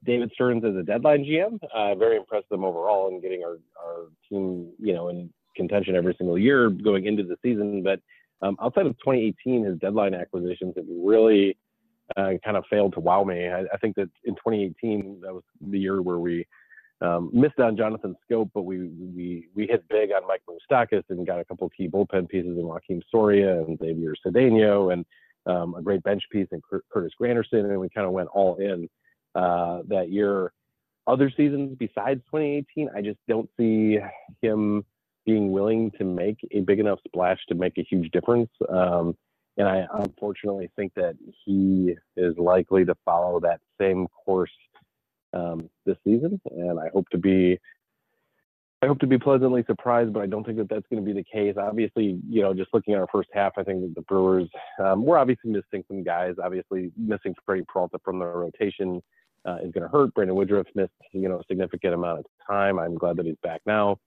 [0.04, 1.58] David Stearns as a deadline GM.
[1.74, 5.96] Uh, very impressed with him overall in getting our, our team, you know, in contention
[5.96, 7.82] every single year going into the season.
[7.82, 8.02] But
[8.44, 11.58] um, outside of 2018, his deadline acquisitions have really
[12.18, 13.48] uh, kind of failed to wow me.
[13.48, 16.46] I, I, think that in 2018, that was the year where we
[17.02, 21.26] um, missed on Jonathan Schoop, but we we we hit big on Mike Moustakas and
[21.26, 25.06] got a couple key bullpen pieces in Joakim Soria and Xavier Cedeno and
[25.46, 28.90] um, a great bench piece in Curtis Granderson, and we kind of went all in
[29.36, 30.52] uh, that year.
[31.08, 34.00] Other seasons besides 2018, I just don't see
[34.42, 34.86] him
[35.26, 38.50] being willing to make a big enough splash to make a huge difference.
[38.70, 39.16] Um,
[39.58, 44.52] and I unfortunately think that he is likely to follow that same course
[45.34, 46.42] um, this season.
[46.52, 47.60] And I hope to be,
[48.82, 51.14] I hope to be pleasantly surprised, but I don't think that that's going to be
[51.14, 51.56] the case.
[51.58, 55.06] Obviously, you know, just looking at our first half, I think that the Brewers, um,
[55.06, 56.36] we're obviously missing some guys.
[56.44, 59.02] Obviously, missing Freddie Peralta from the rotation
[59.46, 60.14] uh, is going to hurt.
[60.14, 62.80] Brandon Woodruff missed, you know, a significant amount of time.
[62.80, 64.00] I'm glad that he's back now.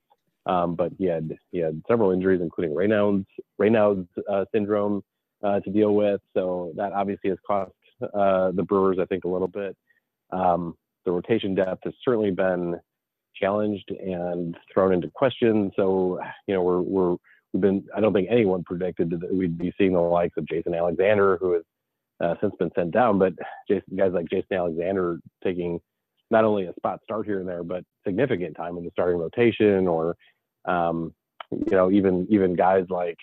[0.46, 3.26] Um, but he had he had several injuries, including Raynaud's
[3.61, 5.02] Raynaud's uh, syndrome
[5.42, 6.20] uh, to deal with.
[6.35, 7.72] So that obviously has cost
[8.14, 9.76] uh, the Brewers, I think, a little bit.
[10.30, 12.78] Um, the rotation depth has certainly been
[13.35, 15.70] challenged and thrown into question.
[15.76, 17.16] So you know we're we're
[17.52, 20.74] we've been I don't think anyone predicted that we'd be seeing the likes of Jason
[20.74, 21.62] Alexander, who has
[22.20, 23.35] uh, since been sent down, but
[23.68, 25.80] Jason, guys like Jason Alexander taking
[26.30, 29.87] not only a spot start here and there, but significant time in the starting rotation
[29.87, 30.16] or
[30.66, 31.14] um,
[31.50, 33.18] you know, even even guys like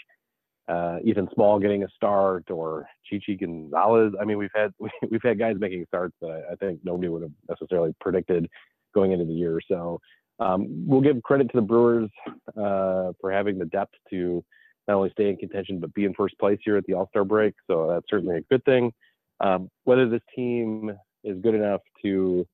[0.67, 4.13] uh, Ethan Small getting a start or Chichi Gonzalez.
[4.19, 4.71] I mean, we've had
[5.09, 8.49] we've had guys making starts that I think nobody would have necessarily predicted
[8.93, 9.59] going into the year.
[9.67, 9.99] So
[10.39, 14.43] um, we'll give credit to the Brewers uh, for having the depth to
[14.87, 17.23] not only stay in contention but be in first place here at the All Star
[17.23, 17.53] break.
[17.67, 18.91] So that's certainly a good thing.
[19.39, 20.91] Um, whether this team
[21.23, 22.47] is good enough to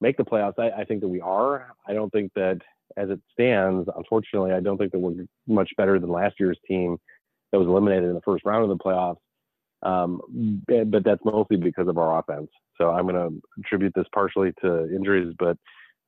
[0.00, 1.74] make the playoffs, I, I, think that we are.
[1.86, 2.58] I don't think that
[2.96, 6.98] as it stands, unfortunately, I don't think that we're much better than last year's team
[7.52, 9.16] that was eliminated in the first round of the playoffs.
[9.82, 10.20] Um,
[10.66, 12.50] but that's mostly because of our offense.
[12.76, 15.56] So I'm going to attribute this partially to injuries, but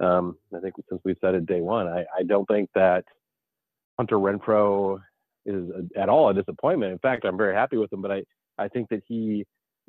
[0.01, 3.05] um, I think since we said it day one, I, I don't think that
[3.99, 5.01] Hunter Renfroe
[5.47, 6.93] is a, at all a disappointment.
[6.93, 8.25] In fact, I'm very happy with him, but I,
[8.59, 9.47] I think that he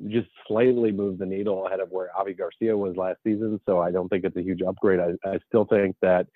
[0.08, 3.60] just slightly moved the needle ahead of where Avi Garcia was last season.
[3.66, 5.00] So I don't think it's a huge upgrade.
[5.00, 6.26] I, I still think that,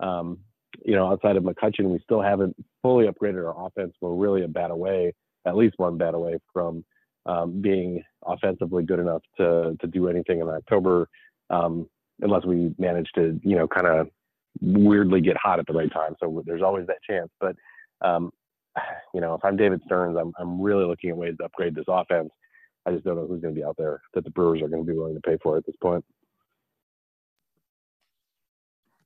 [0.00, 0.38] um,
[0.84, 3.94] you know, outside of McCutchen, we still haven't fully upgraded our offense.
[4.00, 5.14] We're really a bat away,
[5.46, 6.84] at least one bat away from
[7.26, 11.08] um, being offensively good enough to to do anything in October,
[11.50, 11.88] um,
[12.20, 14.08] unless we manage to, you know, kind of
[14.60, 16.14] weirdly get hot at the right time.
[16.20, 17.30] So there's always that chance.
[17.40, 17.56] But
[18.00, 18.30] um,
[19.14, 21.86] you know, if I'm David Stearns, I'm I'm really looking at ways to upgrade this
[21.88, 22.30] offense.
[22.86, 24.84] I just don't know who's going to be out there that the Brewers are going
[24.84, 26.04] to be willing to pay for at this point.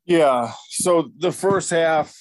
[0.04, 0.52] Yeah.
[0.68, 2.14] So the first half,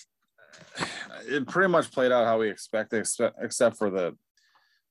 [1.28, 3.06] it pretty much played out how we expected,
[3.40, 4.16] except, for the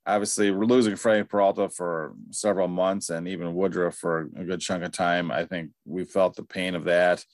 [0.06, 4.84] obviously we're losing Freddie Peralta for several months and even Woodruff for a good chunk
[4.84, 5.30] of time.
[5.30, 7.24] I think we felt the pain of that.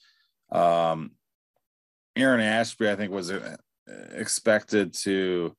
[0.51, 1.11] Um,
[2.15, 3.55] Aaron Ashby, I think, was uh,
[4.11, 5.55] expected to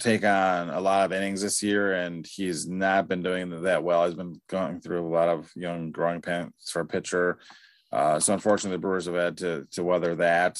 [0.00, 4.06] take on a lot of innings this year, and he's not been doing that well.
[4.06, 7.38] He's been going through a lot of young growing pains for a pitcher.
[7.92, 10.58] Uh, so unfortunately, the Brewers have had to to weather that.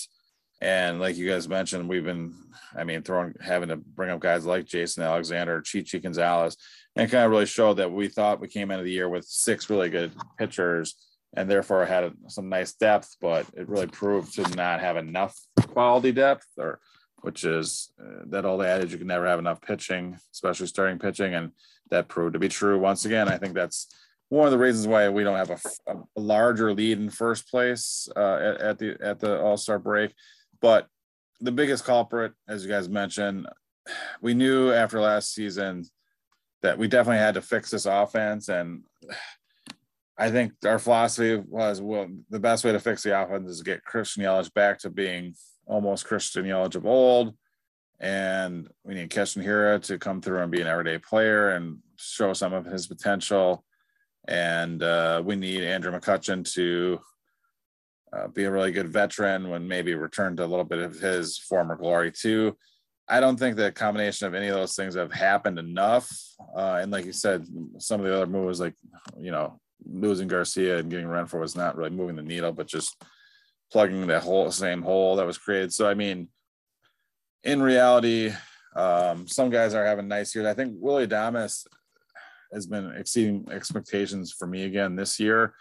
[0.61, 2.35] And like you guys mentioned, we've been,
[2.77, 6.57] I mean, throwing having to bring up guys like Jason Alexander, Chichi Gonzalez,
[6.95, 9.69] and kind of really showed that we thought we came into the year with six
[9.71, 10.95] really good pitchers
[11.35, 15.37] and therefore had some nice depth, but it really proved to not have enough
[15.69, 16.79] quality depth or
[17.23, 21.35] which is uh, that old adage you can never have enough pitching, especially starting pitching.
[21.35, 21.53] And
[21.91, 23.29] that proved to be true once again.
[23.29, 23.89] I think that's
[24.33, 28.09] one of the reasons why we don't have a, a larger lead in first place
[28.17, 30.15] uh, at, at, the at the All Star break.
[30.63, 30.87] But
[31.43, 33.47] the biggest culprit, as you guys mentioned,
[34.23, 35.85] we knew after last season
[36.63, 38.49] that we definitely had to fix this offense.
[38.49, 38.85] And
[40.17, 43.65] I think our philosophy was well, the best way to fix the offense is to
[43.65, 45.35] get Christian Yelich back to being
[45.67, 47.35] almost Christian Yelich of old.
[48.01, 52.33] And we need Keston Hiura to come through and be an everyday player and show
[52.33, 53.63] some of his potential.
[54.29, 57.01] And uh, we need Andrew McCutchen to
[58.13, 61.39] uh, be a really good veteran when maybe return to a little bit of his
[61.39, 62.57] former glory too.
[63.09, 66.11] I don't think the combination of any of those things have happened enough.
[66.57, 67.47] Uh, and like you said,
[67.79, 68.75] some of the other moves, like
[69.19, 73.03] you know, losing Garcia and getting Renfroe was not really moving the needle, but just
[73.73, 75.73] plugging that whole same hole that was created.
[75.73, 76.29] So I mean,
[77.43, 78.33] in reality,
[78.77, 80.47] um, some guys are having nice years.
[80.47, 81.67] I think Willy Adames
[82.53, 85.55] has been exceeding expectations for me again this year.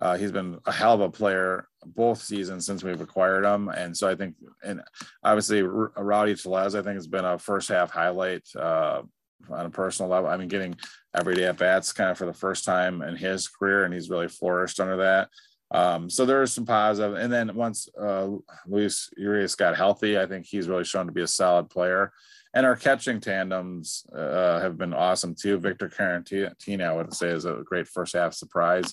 [0.00, 3.94] Uh, he's been a hell of a player both seasons since we've acquired him, and
[3.96, 4.82] so I think, and
[5.22, 9.02] obviously Rowdy Tellez, I think has been a first half highlight uh,
[9.50, 10.30] on a personal level.
[10.30, 10.76] I mean, getting
[11.14, 14.28] everyday at bats kind of for the first time in his career, and he's really
[14.28, 15.28] flourished under that.
[15.72, 17.16] Um, so there is some positive.
[17.16, 18.28] And then once uh,
[18.66, 22.12] Luis Urias got healthy, I think he's really shown to be a solid player.
[22.52, 25.58] And our catching tandems uh, have been awesome too.
[25.58, 28.92] Victor Caratini, I would say, is a great first half surprise.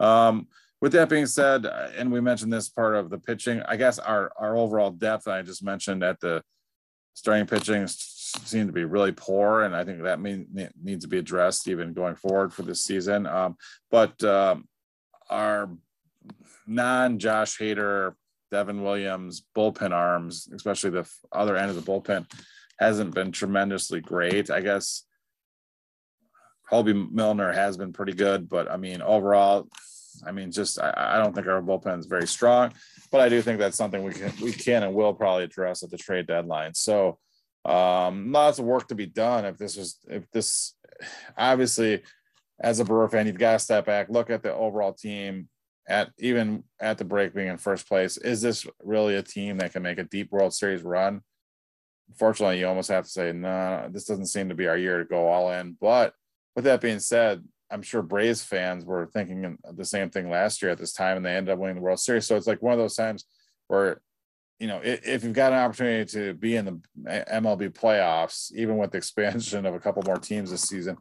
[0.00, 0.48] Um,
[0.80, 4.32] with that being said, and we mentioned this part of the pitching, I guess our
[4.36, 6.42] our overall depth I just mentioned at the
[7.14, 10.46] starting pitching seemed to be really poor, and I think that mean,
[10.80, 13.26] needs to be addressed even going forward for this season.
[13.26, 13.56] Um,
[13.90, 14.68] but um,
[15.28, 15.68] our
[16.66, 18.14] non Josh Hader,
[18.52, 22.30] Devin Williams bullpen arms, especially the other end of the bullpen,
[22.78, 24.50] hasn't been tremendously great.
[24.50, 25.04] I guess
[26.70, 29.68] Hoby Milner has been pretty good, but I mean, overall,
[30.26, 32.72] I mean, just I, I don't think our bullpen is very strong,
[33.10, 35.90] but I do think that's something we can we can and will probably address at
[35.90, 36.74] the trade deadline.
[36.74, 37.18] So
[37.64, 39.44] um, lots of work to be done.
[39.44, 40.74] If this was if this
[41.36, 42.02] obviously
[42.60, 45.48] as a Brewer fan, you've got to step back, look at the overall team,
[45.88, 49.72] at even at the break being in first place, is this really a team that
[49.72, 51.22] can make a deep World Series run?
[52.08, 54.98] Unfortunately, you almost have to say, no, nah, this doesn't seem to be our year
[54.98, 55.76] to go all in.
[55.80, 56.14] But
[56.56, 60.70] with that being said, I'm sure Braves fans were thinking the same thing last year
[60.70, 62.26] at this time, and they ended up winning the World Series.
[62.26, 63.26] So it's like one of those times
[63.68, 64.00] where,
[64.58, 66.80] you know, if you've got an opportunity to be in the
[67.30, 70.96] MLB playoffs, even with the expansion of a couple more teams this season,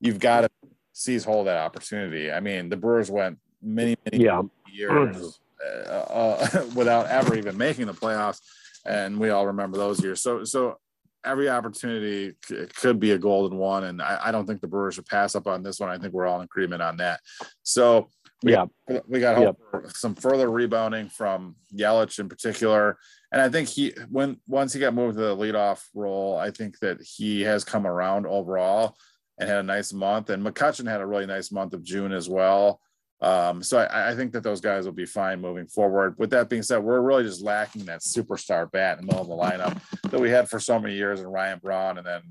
[0.00, 0.50] you've got to
[0.92, 2.30] seize hold of that opportunity.
[2.30, 4.42] I mean, the Brewers went many many yeah.
[4.72, 8.40] years uh, uh without ever even making the playoffs,
[8.88, 10.22] and we all remember those years.
[10.22, 10.76] So so
[11.24, 12.34] every opportunity
[12.76, 15.46] could be a golden one, and I, I, don't think the Brewers should pass up
[15.46, 15.90] on this one.
[15.90, 17.20] I think we're all in agreement on that.
[17.64, 18.08] So
[18.42, 18.66] we, yeah,
[19.06, 22.98] we got hope for some further rebounding from Yelich in particular,
[23.30, 26.78] and I think he when once he got moved to the leadoff role, I think
[26.80, 28.96] that he has come around overall
[29.38, 30.30] and had a nice month.
[30.30, 32.80] And McCutchen had a really nice month of June as well.
[33.20, 36.16] Um, so I, I, think that those guys will be fine moving forward.
[36.18, 39.28] With that being said, we're really just lacking that superstar bat in the middle of
[39.28, 42.22] the lineup that we had for so many years and Ryan Braun and then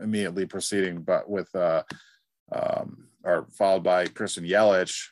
[0.00, 1.82] immediately proceeding, but with uh,
[2.52, 5.08] um, or followed by Christian Yelich.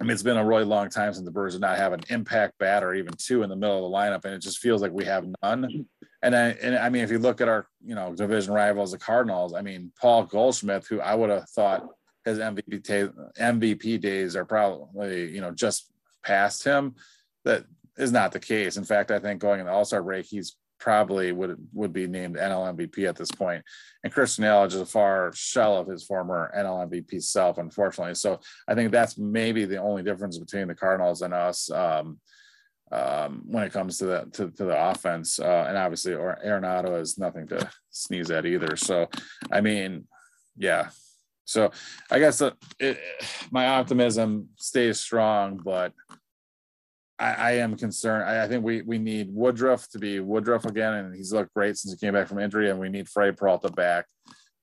[0.00, 2.02] I mean, it's been a really long time since the Brewers did not have an
[2.10, 4.82] impact bat or even two in the middle of the lineup, and it just feels
[4.82, 5.86] like we have none.
[6.22, 8.98] And I, and I mean, if you look at our you know division rivals, the
[8.98, 11.86] Cardinals, I mean, Paul Goldschmidt, who I would have thought
[12.26, 15.90] his MVP MVP days are probably you know just
[16.22, 16.94] past him.
[17.44, 17.64] That
[17.96, 18.76] is not the case.
[18.76, 22.06] In fact, I think going in the All Star break, he's probably would would be
[22.06, 23.64] named NL MVP at this point.
[24.04, 28.14] And Christian Yelich is a far shell of his former NL MVP self, unfortunately.
[28.14, 32.18] So I think that's maybe the only difference between the Cardinals and us um,
[32.92, 35.38] um, when it comes to the to, to the offense.
[35.38, 38.76] Uh, and obviously, or Arenado is nothing to sneeze at either.
[38.76, 39.08] So
[39.50, 40.08] I mean,
[40.56, 40.88] yeah.
[41.46, 41.70] So
[42.10, 42.98] I guess uh, it,
[43.50, 45.92] my optimism stays strong, but
[47.18, 48.24] I, I am concerned.
[48.24, 51.78] I, I, think we we need Woodruff to be Woodruff again, and he's looked great
[51.78, 52.68] since he came back from injury.
[52.68, 54.06] And we need Freddie Peralta back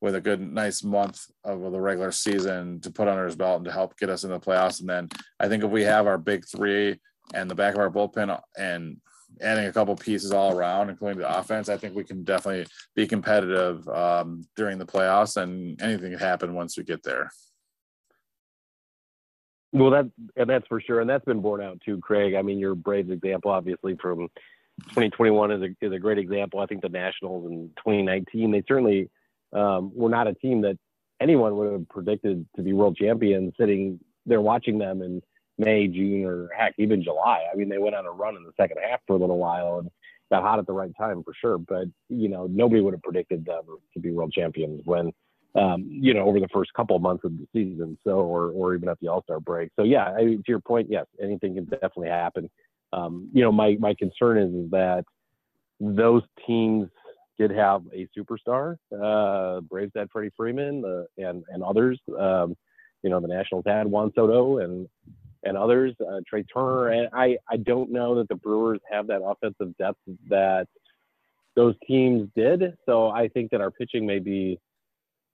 [0.02, 3.66] with a good, nice month of the regular season to put under his belt and
[3.66, 4.82] to help get us into the playoffs.
[4.82, 5.08] And then
[5.40, 7.00] I think if we have our big three
[7.34, 8.98] and the back of our bullpen and
[9.42, 13.08] adding a couple pieces all around, including the offense, I think we can definitely be
[13.08, 15.42] competitive um, during the playoffs.
[15.42, 17.32] And anything can happen once we get there.
[19.74, 20.06] Well, that
[20.36, 22.36] and that's for sure, and that's been borne out too, Craig.
[22.36, 24.30] I mean, your Braves example, obviously from
[24.90, 26.60] 2021, is a is a great example.
[26.60, 29.10] I think the Nationals in 2019, they certainly
[29.52, 30.78] um, were not a team that
[31.20, 33.54] anyone would have predicted to be world champions.
[33.60, 35.24] Sitting there watching them in
[35.64, 37.46] May, June, or heck, even July.
[37.52, 39.80] I mean, they went on a run in the second half for a little while
[39.80, 39.90] and
[40.32, 41.58] got hot at the right time for sure.
[41.58, 45.12] But you know, nobody would have predicted them to be world champions when
[45.56, 47.98] um, you know, over the first couple of months of the season.
[48.04, 49.72] So, or, or even at the All Star break.
[49.76, 52.50] So, yeah, I to your point, yes, anything can definitely happen.
[52.92, 55.06] Um, you know, my my concern is, is that
[55.80, 56.90] those teams
[57.38, 58.78] did have a superstar.
[58.92, 62.00] Uh, Braves had Freddie Freeman uh, and and others.
[62.20, 62.56] Um,
[63.04, 64.88] you know, the Nationals had Juan Soto and
[65.44, 66.90] and others, uh, Trea Turner.
[66.90, 70.68] And I I don't know that the Brewers have that offensive depth that
[71.56, 72.76] those teams did.
[72.86, 74.60] So I think that our pitching may be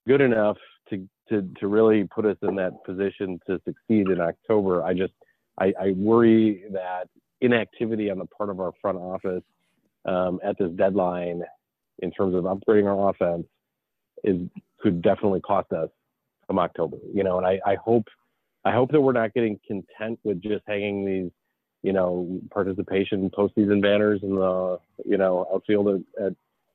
[0.08, 0.58] good enough
[0.90, 4.84] to to to really put us in that position to succeed in October.
[4.84, 5.14] I just
[5.60, 7.08] I, I worry that
[7.42, 9.44] inactivity on the part of our front office
[10.06, 11.44] um, at this deadline
[12.00, 13.46] in terms of upgrading our offense
[14.24, 14.42] is
[14.82, 15.90] could definitely cost us
[16.48, 16.98] come October.
[17.14, 18.06] You know, and I, I hope
[18.70, 21.32] I hope that we're not getting content with just hanging these,
[21.82, 26.34] you know, participation postseason banners in the, you know, outfield at, at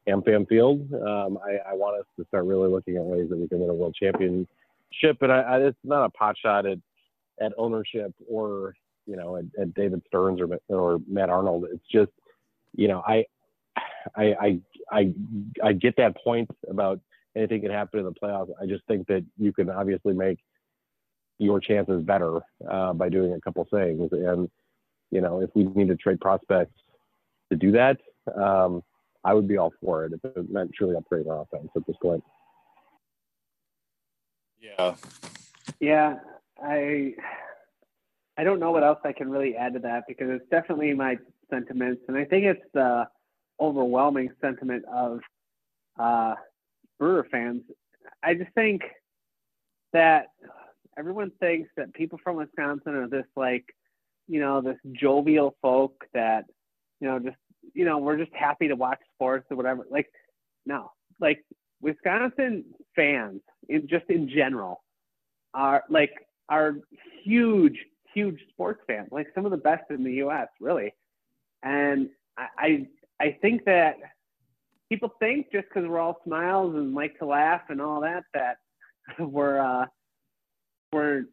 [0.08, 0.92] AmFam Field.
[0.92, 3.70] Um, I, I, want us to start really looking at ways that we can win
[3.70, 5.18] a world championship.
[5.20, 6.78] And I, I, it's not a pot shot at,
[7.40, 8.74] at ownership or
[9.06, 11.66] you know at, at, David Stearns or or Matt Arnold.
[11.72, 12.10] It's just
[12.74, 13.24] you know I
[14.16, 15.14] I I I,
[15.62, 16.98] I get that point about
[17.36, 18.50] anything can happen in the playoffs.
[18.60, 20.40] I just think that you can obviously make
[21.38, 24.08] your chances better uh, by doing a couple things.
[24.12, 24.48] And
[25.10, 26.74] you know if we need to trade prospects
[27.50, 27.98] to do that.
[28.34, 28.82] Um,
[29.24, 31.96] I would be all for it if it meant truly upgrading our offense at this
[32.02, 32.22] point.
[34.60, 34.94] Yeah.
[35.80, 36.16] Yeah,
[36.62, 37.14] I
[38.36, 41.16] I don't know what else I can really add to that because it's definitely my
[41.50, 43.06] sentiments, and I think it's the
[43.60, 45.20] overwhelming sentiment of
[45.98, 46.34] uh,
[46.98, 47.62] Brewer fans.
[48.22, 48.82] I just think
[49.92, 50.26] that
[50.98, 53.64] everyone thinks that people from Wisconsin are this like,
[54.28, 56.44] you know, this jovial folk that,
[57.00, 57.36] you know, just
[57.72, 59.86] you know, we're just happy to watch sports or whatever.
[59.90, 60.10] Like,
[60.66, 61.44] no, like
[61.80, 62.64] Wisconsin
[62.94, 64.82] fans, in just in general,
[65.54, 66.12] are like
[66.48, 66.76] are
[67.22, 67.78] huge,
[68.12, 69.08] huge sports fans.
[69.10, 70.48] Like some of the best in the U.S.
[70.60, 70.94] really,
[71.62, 72.86] and I I,
[73.20, 73.96] I think that
[74.88, 78.56] people think just because we're all smiles and like to laugh and all that that
[79.18, 79.86] we're uh,
[80.94, 81.24] we're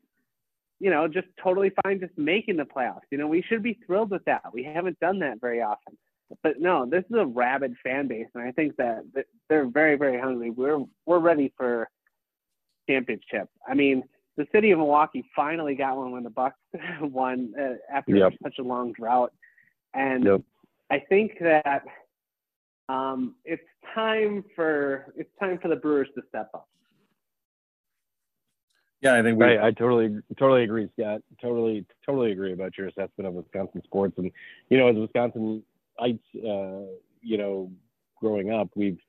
[0.79, 3.07] you know just totally fine just making the playoffs.
[3.11, 4.41] You know we should be thrilled with that.
[4.53, 5.97] We haven't done that very often
[6.43, 9.03] but no, this is a rabid fan base, and I think that
[9.49, 10.49] they're very, very hungry.
[10.49, 11.89] We're we're ready for
[12.89, 13.49] championship.
[13.67, 14.03] I mean,
[14.37, 16.57] the city of Milwaukee finally got one when the Bucks
[17.01, 18.33] won uh, after Yep.
[18.43, 19.33] such a long drought,
[19.93, 20.41] and Yep.
[20.89, 21.83] I think that
[22.89, 26.67] um, it's time for it's time for the Brewers to step up.
[29.01, 29.45] Yeah, I think we.
[29.45, 31.21] Right, I totally, totally agree, Scott.
[31.41, 34.13] Totally, totally agree about your assessment of Wisconsin sports.
[34.17, 34.31] And
[34.69, 35.63] you know, as Wisconsinites,
[36.37, 36.87] uh,
[37.21, 37.71] you know,
[38.19, 38.99] growing up, we've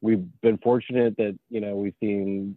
[0.00, 2.56] we've been fortunate that you know we've seen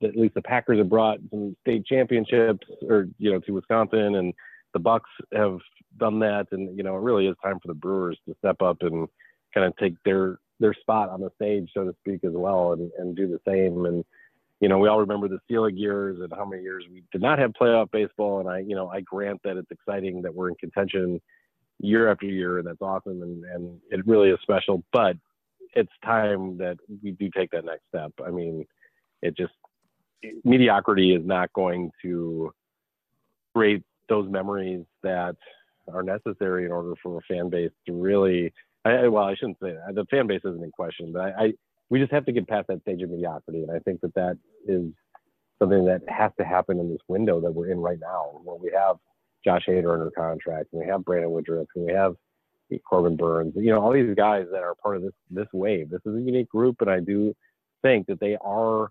[0.00, 4.16] that at least the Packers have brought some state championships, or you know, to Wisconsin,
[4.16, 4.34] and
[4.74, 5.58] the Bucks have
[5.96, 6.48] done that.
[6.52, 9.08] And you know, it really is time for the Brewers to step up and
[9.54, 12.90] kind of take their their spot on the stage, so to speak, as well, and,
[12.98, 13.86] and do the same.
[13.86, 14.04] And
[14.60, 17.38] you know, we all remember the Selig years and how many years we did not
[17.38, 18.40] have playoff baseball.
[18.40, 21.20] And I, you know, I grant that it's exciting that we're in contention
[21.80, 24.82] year after year, and that's awesome, and and it really is special.
[24.92, 25.16] But
[25.74, 28.12] it's time that we do take that next step.
[28.24, 28.66] I mean,
[29.22, 29.52] it just
[30.44, 32.52] mediocrity is not going to
[33.54, 35.36] create those memories that
[35.92, 38.52] are necessary in order for a fan base to really.
[38.84, 39.94] I, well, I shouldn't say that.
[39.94, 41.52] The fan base isn't in question, but I, I
[41.90, 43.62] we just have to get past that stage of mediocrity.
[43.62, 44.92] And I think that that is
[45.58, 48.70] something that has to happen in this window that we're in right now, where we
[48.74, 48.96] have
[49.44, 52.14] Josh Hader under contract, and we have Brandon Woodruff, and we have
[52.88, 53.54] Corbin Burnes.
[53.56, 55.90] You know, all these guys that are part of this this wave.
[55.90, 57.34] This is a unique group, and I do
[57.82, 58.90] think that they are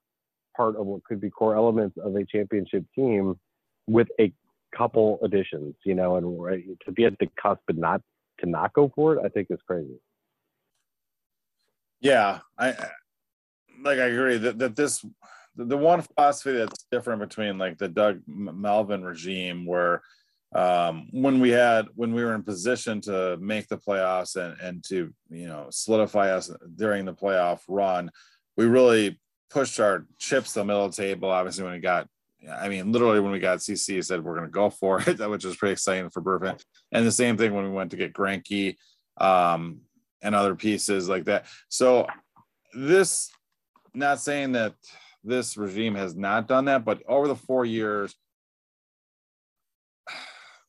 [0.55, 3.39] part of what could be core elements of a championship team
[3.87, 4.33] with a
[4.75, 5.75] couple additions.
[5.83, 8.01] You know, and to be at the cusp and not
[8.39, 9.99] to not go for it, I think is crazy.
[12.01, 12.75] Yeah, I
[13.83, 13.99] like.
[13.99, 15.03] I agree that that this
[15.55, 20.01] the, one philosophy that's different between like the Doug Melvin regime, where
[20.53, 24.83] um, when we had when we were in position to make the playoffs and and
[24.85, 28.11] to you know solidify us during the playoff run,
[28.55, 29.19] we really
[29.49, 31.29] pushed our chips to the middle of the table.
[31.29, 32.07] Obviously, when we got.
[32.49, 35.43] I mean, literally, when we got CC, said we're going to go for it, which
[35.43, 36.61] was pretty exciting for Burfin.
[36.91, 38.77] And the same thing when we went to get Greinke,
[39.17, 39.81] um,
[40.22, 41.45] and other pieces like that.
[41.70, 42.07] So
[42.74, 43.30] this
[43.93, 44.74] not saying that
[45.24, 48.15] this regime has not done that, but over the four years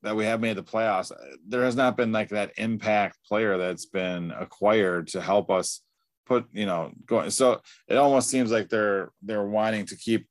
[0.02, 1.12] that we have made the playoffs,
[1.46, 5.82] there has not been like that impact player that's been acquired to help us
[6.26, 7.30] put, you know, going.
[7.30, 10.26] So it almost seems like they're they're wanting to keep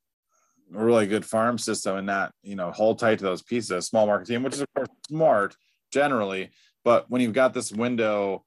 [0.74, 4.06] a really good farm system and not, you know, hold tight to those pieces, small
[4.06, 5.56] market team, which is of course smart
[5.92, 6.50] generally.
[6.84, 8.44] But when you've got this window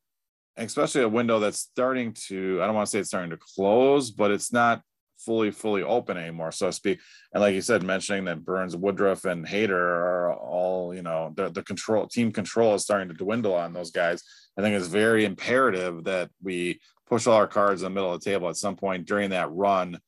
[0.58, 4.12] especially a window that's starting to i don't want to say it's starting to close
[4.12, 4.82] but it's not
[5.26, 7.00] fully fully open anymore so to speak.
[7.34, 11.50] And like you said mentioning that Burnes woodruff and Hader are all you know the,
[11.50, 14.24] the control team control is starting to dwindle on those guys.
[14.58, 18.22] I think it's very imperative that we push all our cards in the middle of
[18.22, 20.00] the table at some point during that run.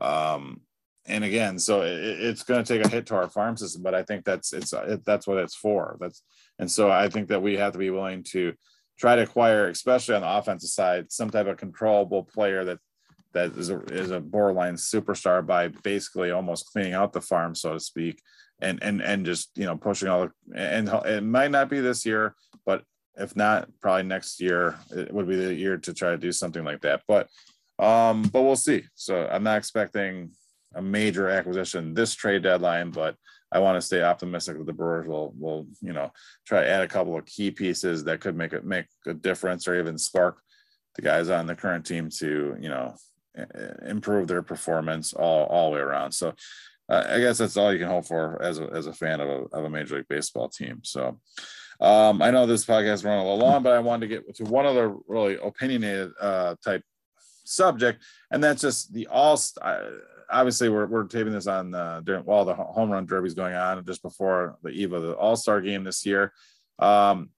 [0.00, 0.62] Um
[1.06, 3.92] and again so it, it's going to take a hit to our farm system but
[3.92, 5.96] i think that's it's it, that's what it's for.
[6.00, 6.22] That's
[6.60, 8.54] and so i think that we have to be willing to
[9.02, 12.78] try to acquire, especially on the offensive side, some type of controllable player that
[13.32, 17.72] that is a, is a borderline superstar by basically almost cleaning out the farm, so
[17.72, 18.22] to speak,
[18.60, 22.06] and and and just you know pushing all the and it might not be this
[22.06, 22.84] year, but
[23.16, 26.64] if not, probably next year it would be the year to try to do something
[26.64, 27.02] like that.
[27.08, 27.28] But
[27.80, 28.84] um, but we'll see.
[28.94, 30.30] So I'm not expecting
[30.76, 33.16] a major acquisition this trade deadline, but
[33.52, 36.10] I want to stay optimistic that the Brewers will will you know
[36.46, 39.68] try to add a couple of key pieces that could make it make a difference
[39.68, 40.40] or even spark
[40.94, 42.94] the guys on the current team to you know
[43.86, 46.12] improve their performance all all the way around.
[46.12, 46.34] So
[46.88, 49.28] uh, I guess that's all you can hope for as a as a fan of
[49.28, 50.80] a of a major league baseball team.
[50.82, 51.20] So.
[51.80, 54.44] Um, I know this podcast running a little long, but I wanted to get to
[54.44, 56.84] one other really opinionated uh, type
[57.44, 59.40] subject, and that's just the all.
[60.32, 63.54] Obviously, we're, we're taping this on uh, during while the home run derby is going
[63.54, 66.32] on, just before the eve of the All Star game this year.
[66.78, 67.30] Um,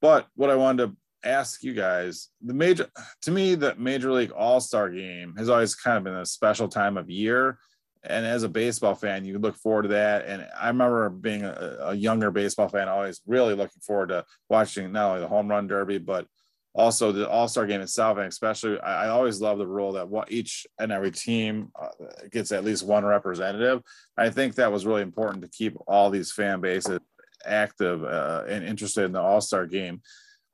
[0.00, 0.96] but what I wanted to
[1.28, 2.88] ask you guys, the major
[3.22, 6.68] to me, the Major League All Star game has always kind of been a special
[6.68, 7.58] time of year.
[8.02, 10.24] And as a baseball fan, you look forward to that.
[10.24, 14.90] And I remember being a, a younger baseball fan, always really looking forward to watching
[14.90, 16.26] not only the home run derby, but
[16.74, 20.08] also the All Star game itself, and especially I, I always love the rule that
[20.08, 21.88] what each and every team uh,
[22.30, 23.82] gets at least one representative.
[24.16, 27.00] I think that was really important to keep all these fan bases
[27.44, 30.02] active uh, and interested in the All Star game.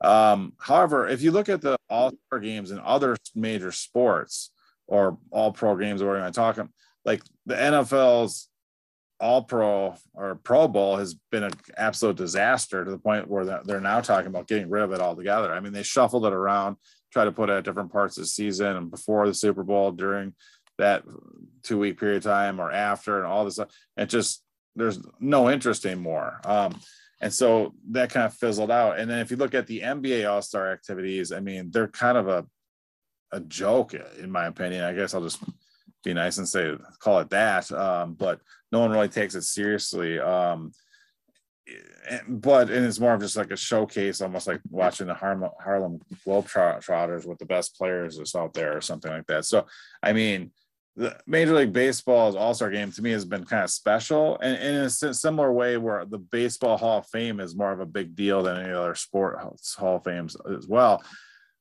[0.01, 4.51] Um, however, if you look at the All Star games in other major sports
[4.87, 6.69] or All Pro games, or whatever you want to talk
[7.05, 8.49] like the NFL's
[9.19, 13.81] all pro or pro bowl has been an absolute disaster to the point where they're
[13.81, 15.51] now talking about getting rid of it altogether.
[15.51, 16.77] I mean, they shuffled it around,
[17.11, 19.91] try to put it at different parts of the season and before the Super Bowl,
[19.91, 20.35] during
[20.77, 21.03] that
[21.63, 23.69] two week period of time or after and all this stuff.
[23.95, 24.43] It just
[24.75, 26.39] there's no interest anymore.
[26.45, 26.79] Um,
[27.19, 28.99] and so that kind of fizzled out.
[28.99, 32.17] And then if you look at the NBA All Star activities, I mean, they're kind
[32.17, 32.45] of a
[33.31, 34.83] a joke in my opinion.
[34.83, 35.43] I guess I'll just
[36.03, 37.71] be nice and say call it that.
[37.71, 38.39] Um, but
[38.71, 40.19] no one really takes it seriously.
[40.19, 40.71] Um,
[42.27, 47.25] but and it's more of just like a showcase, almost like watching the Harlem, Globetrotters
[47.25, 49.45] with the best players that's out there or something like that.
[49.45, 49.65] So,
[50.01, 50.51] I mean,
[50.95, 54.57] the Major League Baseball's All Star Game to me has been kind of special, and,
[54.57, 57.85] and in a similar way, where the Baseball Hall of Fame is more of a
[57.85, 59.37] big deal than any other sport
[59.77, 61.03] Hall of Fames as well.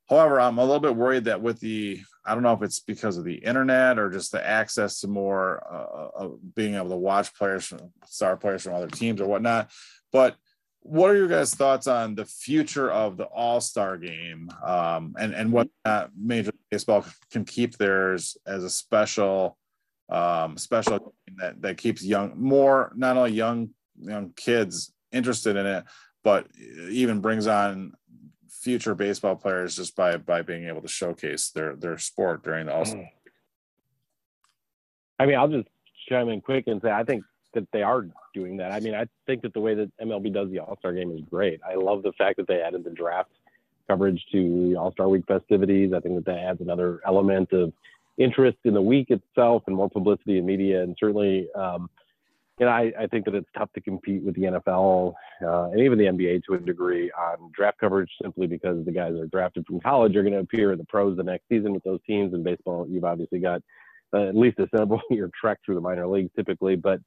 [0.09, 3.17] However, I'm a little bit worried that with the I don't know if it's because
[3.17, 7.35] of the internet or just the access to more uh, uh being able to watch
[7.35, 7.73] players,
[8.07, 9.71] star players from other teams or whatnot.
[10.13, 10.37] But
[10.81, 15.35] what are your guys' thoughts on the future of the All Star Game um, and
[15.35, 15.69] and what
[16.17, 19.59] Major Baseball can keep theirs as a special
[20.09, 25.85] um, special that that keeps young more not only young young kids interested in it,
[26.23, 26.47] but
[26.91, 27.93] even brings on
[28.67, 32.75] future baseball players just by by being able to showcase their their sport during the
[32.75, 33.09] All Star.
[35.21, 35.69] I mean, I'll just
[36.09, 37.23] chime in quick and say I think
[37.55, 38.73] that they are doing that.
[38.73, 41.21] I mean, I think that the way that MLB does the All Star game is
[41.31, 41.61] great.
[41.65, 43.31] I love the fact that they added the draft
[43.87, 45.93] coverage to the All Star Week festivities.
[45.93, 47.73] I think that that adds another element of
[48.19, 50.83] interest in the week itself and more publicity in media.
[50.83, 51.89] And certainly, um,
[52.59, 55.81] you know, I, I, think that it's tough to compete with the NFL uh, and
[55.81, 59.27] even the NBA to a degree on draft coverage simply because the guys that are
[59.27, 62.01] drafted from college are going to appear in the pros the next season with those
[62.07, 62.33] teams.
[62.33, 63.61] In baseball, you've obviously got
[64.15, 67.01] uh, at least a several year trek through the minor leagues typically, but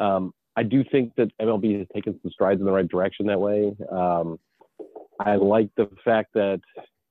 [0.00, 3.40] um, I do think that MLB has taken some strides in the right direction that
[3.40, 3.76] way.
[3.90, 4.38] Um,
[5.20, 6.60] I like the fact that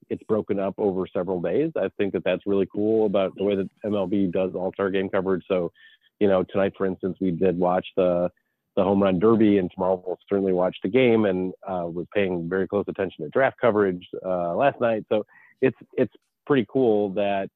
[0.10, 1.72] it's broken up over several days.
[1.76, 5.10] I think that that's really cool about the way that MLB does All Star game
[5.10, 5.44] coverage.
[5.48, 5.72] So,
[6.20, 8.30] you know, tonight, for instance, we did watch the
[8.76, 11.26] the home run derby, and tomorrow we'll certainly watch the game.
[11.26, 15.06] And uh, was paying very close attention to draft coverage uh, last night.
[15.10, 15.26] So
[15.62, 16.14] it's it's
[16.46, 17.50] pretty cool that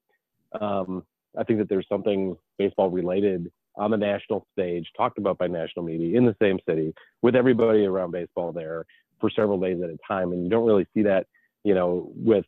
[0.60, 1.03] um,
[1.38, 5.86] I think that there's something baseball related on the national stage, talked about by national
[5.86, 8.86] media in the same city with everybody around baseball there
[9.22, 10.34] for several days at a time.
[10.34, 11.28] And you don't really see that,
[11.64, 12.45] you know, with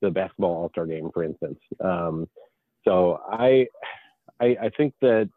[0.00, 1.58] the basketball All Star game, for instance.
[1.80, 2.28] Um,
[2.84, 3.66] so I,
[4.40, 5.28] I, I think that,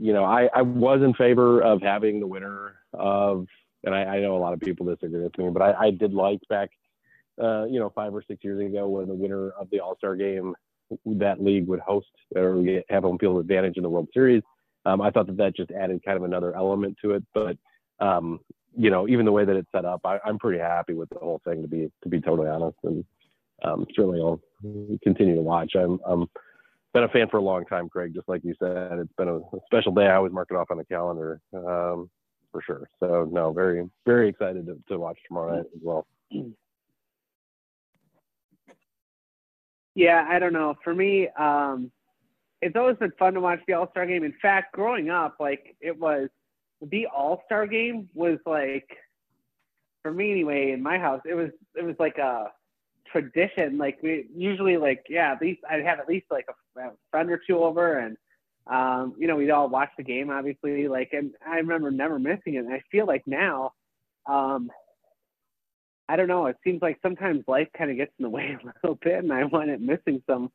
[0.00, 3.46] you know, I, I was in favor of having the winner of,
[3.84, 6.12] and I, I know a lot of people disagree with me, but I, I did
[6.12, 6.70] like back,
[7.42, 10.16] uh, you know, five or six years ago when the winner of the All Star
[10.16, 10.54] game
[11.06, 14.42] that league would host or have home field advantage in the World Series.
[14.86, 17.22] Um, I thought that that just added kind of another element to it.
[17.34, 17.56] But
[18.00, 18.40] um,
[18.76, 21.18] you know, even the way that it's set up, I, am pretty happy with the
[21.18, 22.78] whole thing to be to be totally honest.
[22.84, 23.04] And
[23.62, 24.40] um, certainly I'll
[25.02, 25.72] continue to watch.
[25.74, 26.28] I'm, I'm
[26.92, 28.12] been a fan for a long time, Craig.
[28.14, 30.06] Just like you said, it's been a, special day.
[30.06, 32.10] I always mark it off on the calendar um,
[32.52, 32.88] for sure.
[32.98, 36.06] So no, very very excited to, to watch tomorrow night as well.
[39.94, 40.74] Yeah, I don't know.
[40.82, 41.90] For me, um,
[42.62, 44.24] it's always been fun to watch the All Star game.
[44.24, 46.28] In fact, growing up, like it was
[46.80, 48.88] the All Star game was like
[50.02, 51.20] for me anyway in my house.
[51.24, 52.46] It was it was like a
[53.10, 53.78] tradition.
[53.78, 57.30] Like we usually like yeah, at least I'd have at least like a, a friend
[57.30, 58.16] or two over, and
[58.66, 60.88] um, you know we'd all watch the game obviously.
[60.88, 62.64] Like and I remember never missing it.
[62.64, 63.72] And I feel like now.
[64.26, 64.70] Um,
[66.08, 66.46] I don't know.
[66.46, 69.32] It seems like sometimes life kind of gets in the way a little bit, and
[69.32, 70.50] I wind up missing some.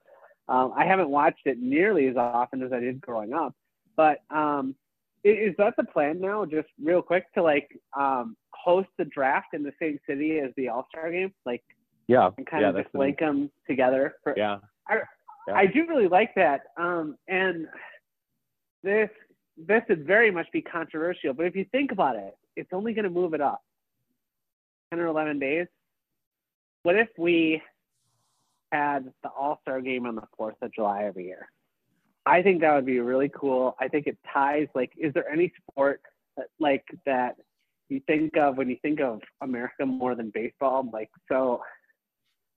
[0.47, 3.56] Um, I haven't watched it nearly as often as I did growing up,
[3.95, 4.76] but um,
[5.24, 6.45] is that the plan now?
[6.45, 10.70] Just real quick to like um, host the draft in the same city as the
[10.70, 11.64] All Star game, like
[12.08, 14.16] yeah, and kind yeah, of just link them together.
[14.24, 14.58] For, yeah.
[14.88, 14.99] I,
[15.47, 15.53] yeah.
[15.56, 17.68] I do really like that, um, and
[18.84, 19.10] this
[19.58, 21.34] this would very much be controversial.
[21.34, 23.62] But if you think about it, it's only going to move it up.
[24.91, 25.68] 10 or 11 days.
[26.84, 27.62] What if we
[28.72, 31.49] had the All Star game on the 4th of July every year?
[32.26, 33.76] I think that would be really cool.
[33.80, 36.01] I think it ties, like, is there any sport
[36.38, 37.36] that, like that
[37.89, 40.89] you think of when you think of America more than baseball?
[40.91, 41.62] Like, so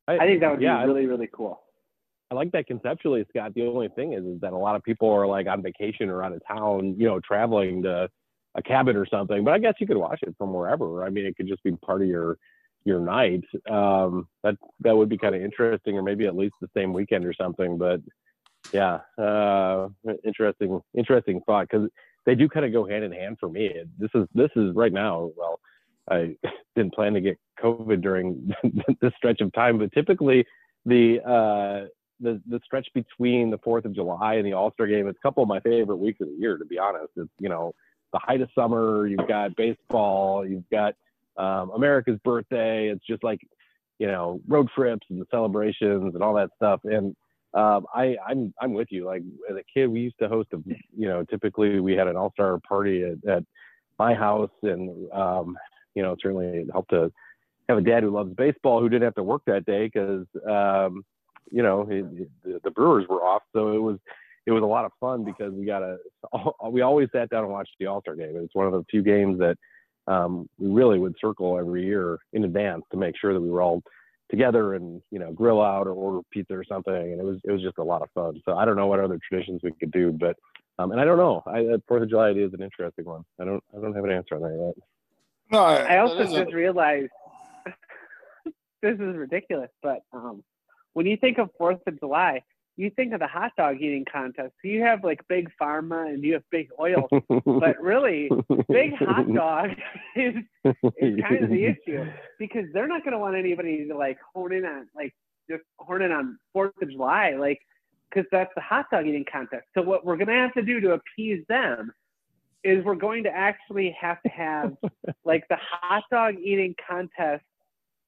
[0.09, 1.61] I, I think that would yeah, be really, really cool.
[2.31, 3.55] I like that conceptually, Scott.
[3.55, 6.23] The only thing is, is that a lot of people are like on vacation or
[6.23, 8.09] out of town, you know, traveling to
[8.55, 9.45] a cabin or something.
[9.45, 11.05] But I guess you could watch it from wherever.
[11.05, 12.39] I mean, it could just be part of your
[12.85, 13.45] your night.
[13.71, 17.25] Um, that that would be kind of interesting, or maybe at least the same weekend
[17.25, 17.79] or something.
[17.79, 18.01] But
[18.73, 19.89] yeah, uh,
[20.25, 21.89] interesting interesting thought because
[22.27, 23.73] they do kind of go hand in hand for me.
[23.99, 25.31] This is this is right now.
[25.37, 25.61] Well,
[26.11, 26.37] I
[26.77, 28.53] didn't plan to get COVID during
[29.01, 30.45] this stretch of time, but typically
[30.87, 31.89] the uh,
[32.21, 35.09] the the stretch between the Fourth of July and the All Star game.
[35.09, 37.13] It's a couple of my favorite weeks of the year, to be honest.
[37.17, 37.73] It's you know
[38.13, 39.07] the height of summer.
[39.07, 40.47] You've got baseball.
[40.47, 40.95] You've got
[41.37, 42.89] um, America's birthday.
[42.89, 43.41] It's just like
[43.99, 46.81] you know road trips and the celebrations and all that stuff.
[46.85, 47.15] And
[47.55, 49.05] um, I I'm I'm with you.
[49.07, 52.17] Like as a kid, we used to host a you know typically we had an
[52.17, 53.45] All Star party at, at
[53.99, 55.57] my house, and um,
[55.99, 57.11] you know certainly helped to
[57.69, 61.05] have a dad who loves baseball who didn't have to work that day because um,
[61.51, 63.99] you know the, the Brewers were off, so it was
[64.47, 65.97] it was a lot of fun because we got a
[66.71, 68.37] we always sat down and watched the All Star game.
[68.37, 69.57] It's one of the few games that
[70.07, 73.61] um, we really would circle every year in advance to make sure that we were
[73.61, 73.83] all
[74.31, 76.95] together and you know grill out or order pizza or something.
[76.95, 78.41] And it was it was just a lot of fun.
[78.45, 80.37] So i don't know what other traditions we could do but
[80.79, 81.43] um, and i don't know.
[81.47, 83.25] I fourth of july is an interesting one.
[83.41, 84.85] I don't i don't have an answer on that yet
[85.51, 87.11] no i, also just realized
[88.83, 90.43] this is ridiculous but um,
[90.99, 92.43] when you think of Fourth of July,
[92.77, 94.53] you think of the hot dog eating contest.
[94.61, 97.09] So you have like big pharma and you have big oil,
[97.47, 98.29] but really,
[98.69, 99.71] big hot dog
[100.17, 100.35] is,
[100.65, 102.05] is kind of the issue
[102.41, 105.15] because they're not going to want anybody to like hone in on like
[105.49, 107.61] just hone in on Fourth of July, like
[108.11, 109.67] because that's the hot dog eating contest.
[109.75, 111.93] So what we're going to have to do to appease them
[112.65, 114.73] is we're going to actually have to have
[115.25, 117.45] like the hot dog eating contest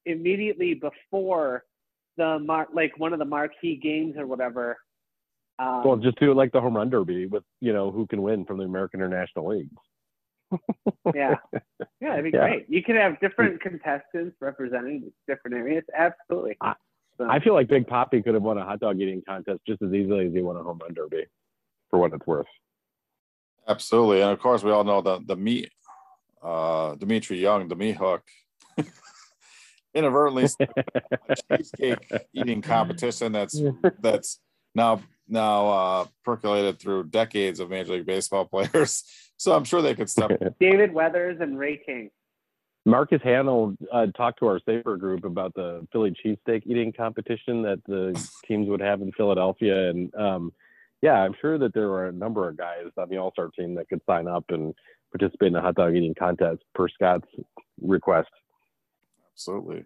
[0.06, 1.64] immediately before
[2.16, 4.76] the mar- like one of the marquee games or whatever.
[5.58, 8.22] Um, well, just do it like the home run derby with you know who can
[8.22, 9.70] win from the American International League.
[11.14, 11.36] yeah,
[12.00, 12.40] yeah, it'd be yeah.
[12.40, 12.66] great.
[12.68, 15.84] You could have different contestants representing different areas.
[15.96, 16.56] Absolutely.
[16.60, 16.74] I,
[17.18, 17.28] so.
[17.28, 19.92] I feel like Big Poppy could have won a hot dog eating contest just as
[19.92, 21.24] easily as he won a home run derby,
[21.90, 22.46] for what it's worth.
[23.70, 25.70] Absolutely, and of course we all know the the meat,
[26.42, 28.22] uh, Dmitri Young, the meat hook.
[29.94, 30.46] inadvertently
[31.50, 33.60] cheesecake eating competition that's
[34.00, 34.38] that's
[34.74, 39.04] now now uh, percolated through decades of Major League Baseball players.
[39.40, 40.32] So I'm sure they could step.
[40.60, 42.10] David Weathers and Ray King.
[42.84, 47.82] Marcus Hanel uh, talked to our Safer group about the Philly cheesesteak eating competition that
[47.86, 50.52] the teams would have in Philadelphia, and um,
[51.02, 53.74] yeah, I'm sure that there were a number of guys on the All Star team
[53.76, 54.74] that could sign up and
[55.12, 57.26] participate in the hot dog eating contest per Scott's
[57.80, 58.28] request
[59.40, 59.84] absolutely.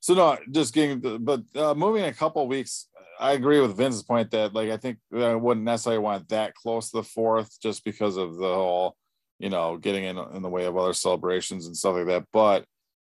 [0.00, 2.88] So no, just getting, but uh, moving a couple weeks,
[3.20, 6.90] I agree with Vince's point that like I think I wouldn't necessarily want that close
[6.90, 8.96] to the fourth just because of the whole,
[9.38, 12.24] you know, getting in in the way of other celebrations and stuff like that.
[12.32, 12.64] But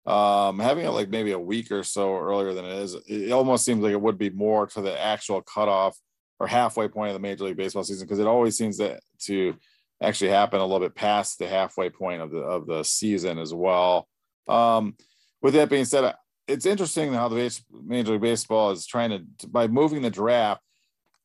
[0.05, 3.65] um having it like maybe a week or so earlier than it is, it almost
[3.65, 5.97] seems like it would be more to the actual cutoff
[6.43, 9.55] or halfway point of the Major League Baseball season because it always seems that to
[10.03, 13.55] actually happen a little bit past the halfway point of the of the season as
[13.55, 14.09] well.
[14.49, 14.97] Um,
[15.41, 16.13] with that being said,
[16.49, 20.61] it's interesting how the Major League Baseball is trying to by moving the draft.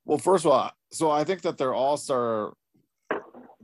[0.05, 2.53] Well, first of all, so I think that their All Star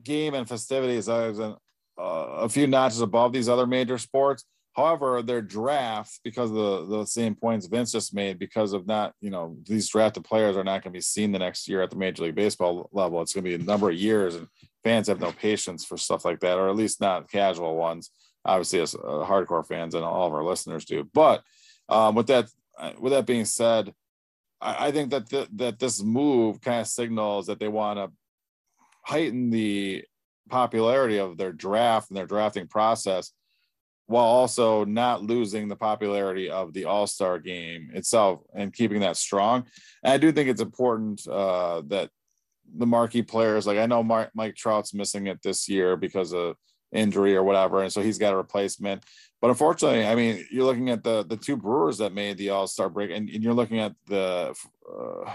[0.02, 1.56] game and festivities are
[2.00, 4.44] uh, a few notches above these other major sports.
[4.76, 9.14] However, their drafts, because of the, the same points Vince just made, because of not,
[9.22, 11.92] you know, these drafted players are not going to be seen the next year at
[11.92, 13.22] the Major League Baseball level.
[13.22, 14.48] It's going to be a number of years, and
[14.84, 18.10] fans have no patience for stuff like that, or at least not casual ones
[18.46, 21.10] obviously as uh, hardcore fans and all of our listeners do.
[21.14, 21.44] But
[21.90, 22.50] um, with that
[23.00, 23.94] with that being said,
[24.60, 28.12] I, I think that th- that this move kind of signals that they want to
[29.04, 30.04] heighten the
[30.50, 33.32] popularity of their draft and their drafting process
[34.14, 39.66] while also not losing the popularity of the all-star game itself and keeping that strong
[40.04, 42.10] and i do think it's important uh, that
[42.78, 46.56] the marquee players like i know Mark, mike trout's missing it this year because of
[46.94, 49.04] injury or whatever, and so he's got a replacement.
[49.42, 52.68] But unfortunately, I mean, you're looking at the the two Brewers that made the All
[52.68, 54.56] Star break, and, and, you're looking at the
[54.90, 55.34] uh,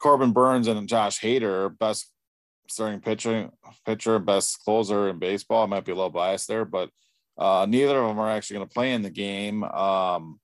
[0.00, 2.10] Corbin Burnes and Josh Hader, best
[2.68, 3.50] starting pitcher,
[3.84, 5.64] pitcher, best closer in baseball.
[5.64, 6.90] I might be a little biased there, but
[7.40, 10.38] uh, neither of them are actually going to play in the game um,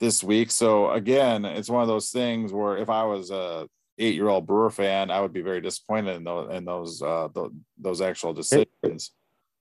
[0.00, 0.50] this week.
[0.50, 3.68] So again, it's one of those things where if I was a
[3.98, 7.28] eight year old Brewer fan, I would be very disappointed in those in those uh,
[7.78, 9.12] those actual decisions.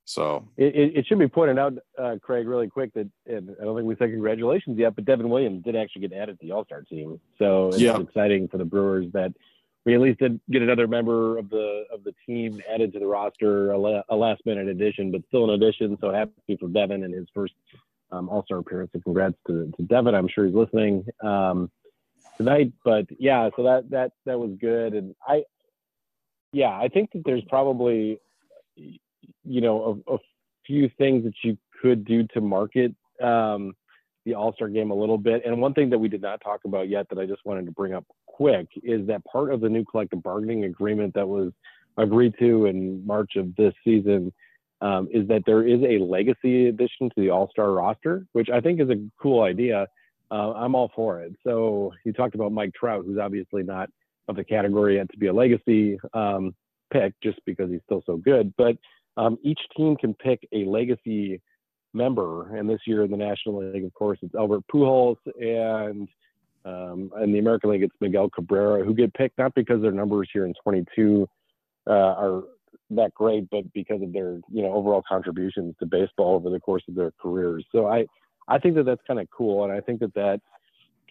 [0.07, 3.76] So it, it, should be pointed out, uh, Craig, really quick that and I don't
[3.76, 6.63] think we said congratulations yet, but Devin Williams did actually get added to the All
[6.63, 7.20] Star team.
[7.39, 7.99] So it's yeah.
[7.99, 9.34] exciting for the Brewers that
[9.86, 13.06] we at least did get another member of the of the team added to the
[13.06, 15.98] roster, a, la- a last minute addition, but still an addition.
[16.02, 17.54] So happy for Devin and his first
[18.12, 18.92] um, All Star appearance.
[18.94, 20.16] And congrats to, to Devin.
[20.16, 21.70] I'm sure he's listening um,
[22.38, 22.74] tonight.
[22.84, 25.44] But yeah, so that that that was good, and I
[26.52, 28.20] yeah, I think that there's probably
[28.76, 30.18] you know a, a,
[30.66, 33.76] few things that you could do to market um,
[34.26, 35.44] the All Star game a little bit.
[35.46, 37.72] And one thing that we did not talk about yet that I just wanted to
[37.72, 38.04] bring up
[38.36, 41.52] quick is that part of the new collective bargaining agreement that was
[41.98, 44.34] agreed to in March of this season
[44.82, 48.60] um, is that there is a legacy addition to the All Star roster, which I
[48.60, 49.88] think is a cool idea.
[50.30, 51.34] Uh, I'm all for it.
[51.46, 53.90] So you talked about Mike Trout, who's obviously not
[54.28, 56.54] of the category yet to be a legacy um,
[56.92, 58.54] pick, just because he's still so good.
[58.58, 58.76] But
[59.16, 61.42] um, each team can pick a legacy
[61.94, 66.10] member, and this year in the National League, of course, it's Albert Pujols, and
[66.66, 70.30] um, in the American League, it's Miguel Cabrera, who get picked not because their numbers
[70.34, 71.28] here in 22
[71.88, 72.43] uh, are
[72.91, 76.84] that great, but because of their you know overall contributions to baseball over the course
[76.88, 77.66] of their careers.
[77.72, 78.05] So I
[78.47, 80.41] I think that that's kind of cool, and I think that that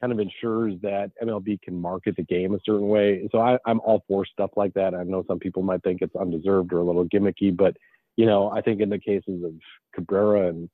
[0.01, 3.29] kind of ensures that MLB can market the game a certain way.
[3.31, 4.95] So I, I'm all for stuff like that.
[4.95, 7.77] I know some people might think it's undeserved or a little gimmicky, but
[8.17, 9.53] you know I think in the cases of
[9.95, 10.69] Cabrera and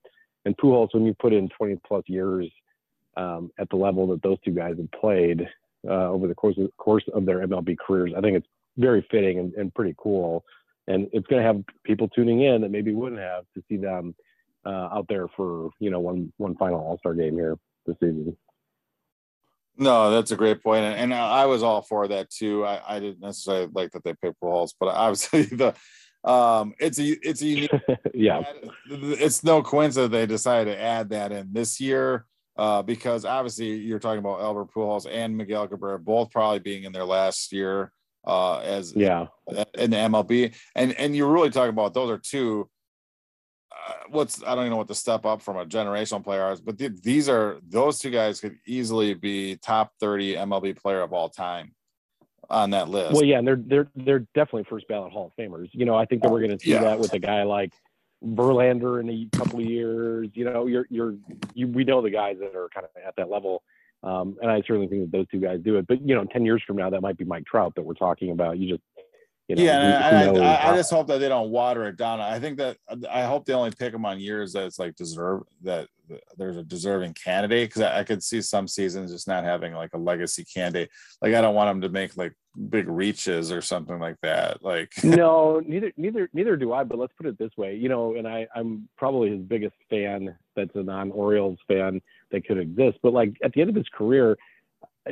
[0.47, 2.51] and Pujols, when you put in 20 plus years
[3.17, 5.49] um, at the level that those two guys have played
[5.89, 9.39] uh, over the course of, course of their MLB careers, I think it's very fitting
[9.39, 10.45] and, and pretty cool
[10.91, 14.15] and it's going to have people tuning in that maybe wouldn't have to see them
[14.67, 17.57] uh, out there for you know one one final All Star game here
[17.87, 18.37] this season.
[19.77, 22.67] No, that's a great point, and, and I was all for that too.
[22.67, 25.75] I, I didn't necessarily like that they picked Pujols, but obviously the
[26.23, 27.71] um it's a it's a unique
[28.13, 28.43] yeah
[28.91, 32.27] it's no coincidence they decided to add that in this year
[32.57, 36.93] uh because obviously you're talking about Albert Pujols and Miguel Cabrera both probably being in
[36.93, 37.93] their last year
[38.25, 39.27] uh, as yeah
[39.75, 40.55] in the MLB.
[40.75, 42.69] And and you're really talking about those are two.
[43.73, 46.61] Uh, what's I don't even know what the step up from a generational player is,
[46.61, 51.13] but th- these are those two guys could easily be top 30 MLB player of
[51.13, 51.73] all time
[52.51, 53.15] on that list.
[53.15, 55.69] Well, yeah, and they're they're they're definitely first ballot Hall of Famers.
[55.73, 56.83] You know, I think that we're going to see yeah.
[56.83, 57.73] that with a guy like
[58.25, 60.29] Verlander in a couple of years.
[60.35, 61.15] You know, you're you're
[61.55, 63.63] you, we know the guys that are kind of at that level.
[64.03, 65.87] Um, and I certainly think that those two guys do it.
[65.87, 68.31] But you know, ten years from now, that might be Mike Trout that we're talking
[68.31, 68.59] about.
[68.59, 68.83] You just
[69.51, 71.97] you know, yeah, who, who I, I, I, just hope that they don't water it
[71.97, 72.21] down.
[72.21, 74.95] I think that uh, I hope they only pick them on years that it's like
[74.95, 75.89] deserve that
[76.37, 79.91] there's a deserving candidate because I, I, could see some seasons just not having like
[79.95, 80.91] a legacy candidate.
[81.21, 82.33] Like I don't want them to make like
[82.69, 84.63] big reaches or something like that.
[84.63, 86.85] Like no, neither neither neither do I.
[86.85, 90.37] But let's put it this way, you know, and I I'm probably his biggest fan.
[90.55, 92.99] That's a non-Orioles fan that could exist.
[93.03, 94.37] But like at the end of his career,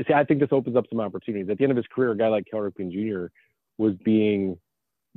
[0.07, 1.49] see, I think this opens up some opportunities.
[1.51, 3.27] At the end of his career, a guy like Cal Ripken Jr.
[3.79, 4.59] was being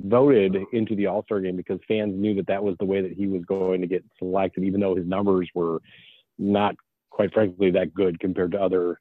[0.00, 3.12] voted into the All Star game because fans knew that that was the way that
[3.12, 5.80] he was going to get selected, even though his numbers were
[6.38, 6.74] not,
[7.10, 9.00] quite frankly, that good compared to other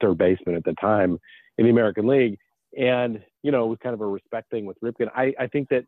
[0.00, 1.18] third basemen at the time
[1.58, 2.38] in the American League.
[2.78, 5.08] And you know, it was kind of a respect thing with Ripken.
[5.14, 5.84] I, I think that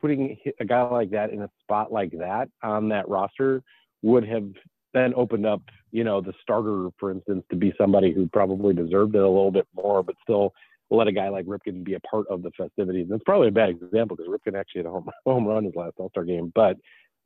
[0.00, 3.62] putting a guy like that in a spot like that on that roster
[4.02, 4.48] would have
[4.92, 9.14] then opened up, you know, the starter, for instance, to be somebody who probably deserved
[9.14, 10.52] it a little bit more, but still
[10.90, 13.06] let a guy like Ripken be a part of the festivities.
[13.06, 15.74] And it's probably a bad example because Ripken actually had a home, home run his
[15.74, 16.52] last All Star game.
[16.54, 16.76] But,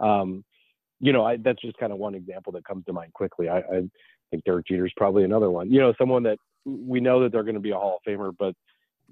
[0.01, 0.45] um,
[1.01, 3.49] you know, I, that's just kind of one example that comes to mind quickly.
[3.49, 3.83] I, I
[4.31, 5.71] think Derek Jeter is probably another one.
[5.71, 8.33] You know, someone that we know that they're going to be a Hall of Famer,
[8.39, 8.55] but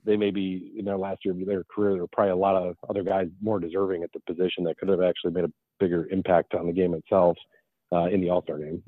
[0.04, 1.94] they may be in their last year of their career.
[1.94, 4.88] There are probably a lot of other guys more deserving at the position that could
[4.88, 7.36] have actually made a bigger impact on the game itself
[7.92, 8.82] uh, in the All Star game.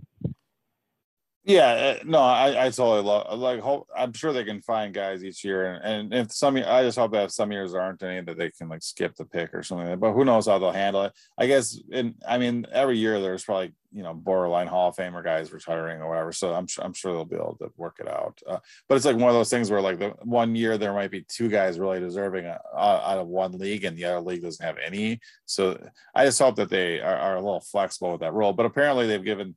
[1.44, 3.38] Yeah, uh, no, I, I totally love.
[3.38, 6.82] Like, hope I'm sure they can find guys each year, and, and if some, I
[6.82, 9.62] just hope that some years aren't any that they can like skip the pick or
[9.62, 9.88] something.
[9.88, 11.12] Like but who knows how they'll handle it?
[11.38, 15.24] I guess, and I mean, every year there's probably you know borderline Hall of Famer
[15.24, 16.30] guys retiring or whatever.
[16.30, 18.38] So I'm sure I'm sure they'll be able to work it out.
[18.46, 21.10] Uh, but it's like one of those things where like the one year there might
[21.10, 24.64] be two guys really deserving uh, out of one league, and the other league doesn't
[24.64, 25.18] have any.
[25.46, 25.82] So
[26.14, 28.52] I just hope that they are, are a little flexible with that rule.
[28.52, 29.54] But apparently they've given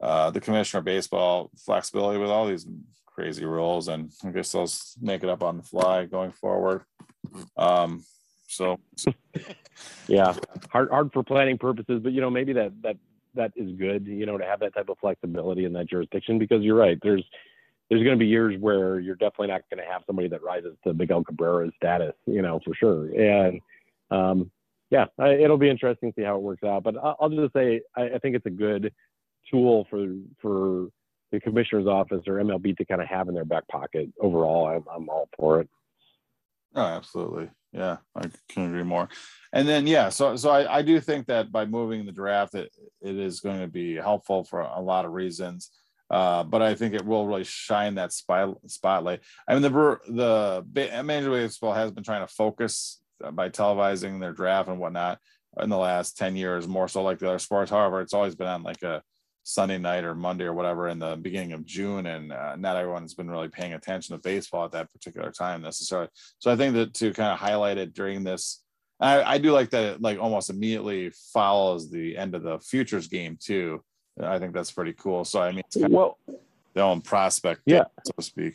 [0.00, 2.66] uh, the commissioner of baseball flexibility with all these
[3.06, 4.70] crazy rules, and I guess they'll
[5.00, 6.82] make it up on the fly going forward.
[7.56, 8.04] Um,
[8.46, 8.78] so,
[10.06, 10.34] yeah,
[10.70, 12.96] hard hard for planning purposes, but you know maybe that that
[13.34, 16.62] that is good, you know, to have that type of flexibility in that jurisdiction because
[16.62, 16.98] you're right.
[17.02, 17.24] There's
[17.88, 20.76] there's going to be years where you're definitely not going to have somebody that rises
[20.84, 23.08] to Miguel Cabrera's status, you know, for sure.
[23.14, 23.60] And
[24.10, 24.50] um,
[24.90, 26.82] yeah, I, it'll be interesting to see how it works out.
[26.82, 28.92] But I'll, I'll just say I, I think it's a good
[29.50, 30.06] tool for
[30.40, 30.88] for
[31.30, 34.08] the commissioner's office or MLB to kind of have in their back pocket.
[34.20, 35.68] Overall, I'm, I'm all for it.
[36.74, 37.50] Oh, absolutely.
[37.72, 39.08] Yeah, I can agree more.
[39.52, 42.72] And then, yeah, so so I, I do think that by moving the draft, it,
[43.02, 45.70] it is going to be helpful for a lot of reasons.
[46.10, 49.20] Uh, but I think it will really shine that spy, spotlight.
[49.46, 53.00] I mean, the the Major League Baseball has been trying to focus
[53.32, 55.18] by televising their draft and whatnot
[55.60, 57.70] in the last 10 years, more so like the other sports.
[57.70, 59.02] However, it's always been on like a
[59.48, 63.14] Sunday night or Monday or whatever in the beginning of June, and uh, not everyone's
[63.14, 66.08] been really paying attention to baseball at that particular time necessarily.
[66.38, 68.62] So I think that to kind of highlight it during this,
[69.00, 73.08] I, I do like that it like almost immediately follows the end of the futures
[73.08, 73.82] game too.
[74.22, 75.24] I think that's pretty cool.
[75.24, 76.34] So I mean, it's kind well, of
[76.74, 77.84] their own prospect, Yeah.
[78.04, 78.54] so to speak.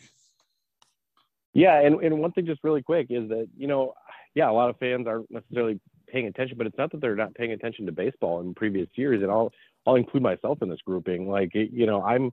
[1.54, 3.94] Yeah, and, and one thing just really quick is that, you know,
[4.36, 7.34] yeah, a lot of fans aren't necessarily paying attention, but it's not that they're not
[7.34, 9.22] paying attention to baseball in previous years.
[9.22, 9.52] And I'll
[9.86, 11.28] I'll include myself in this grouping.
[11.28, 12.32] Like you know, I'm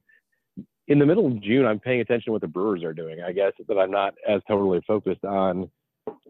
[0.88, 3.22] in the middle of June, I'm paying attention to what the Brewers are doing.
[3.22, 5.70] I guess that I'm not as totally focused on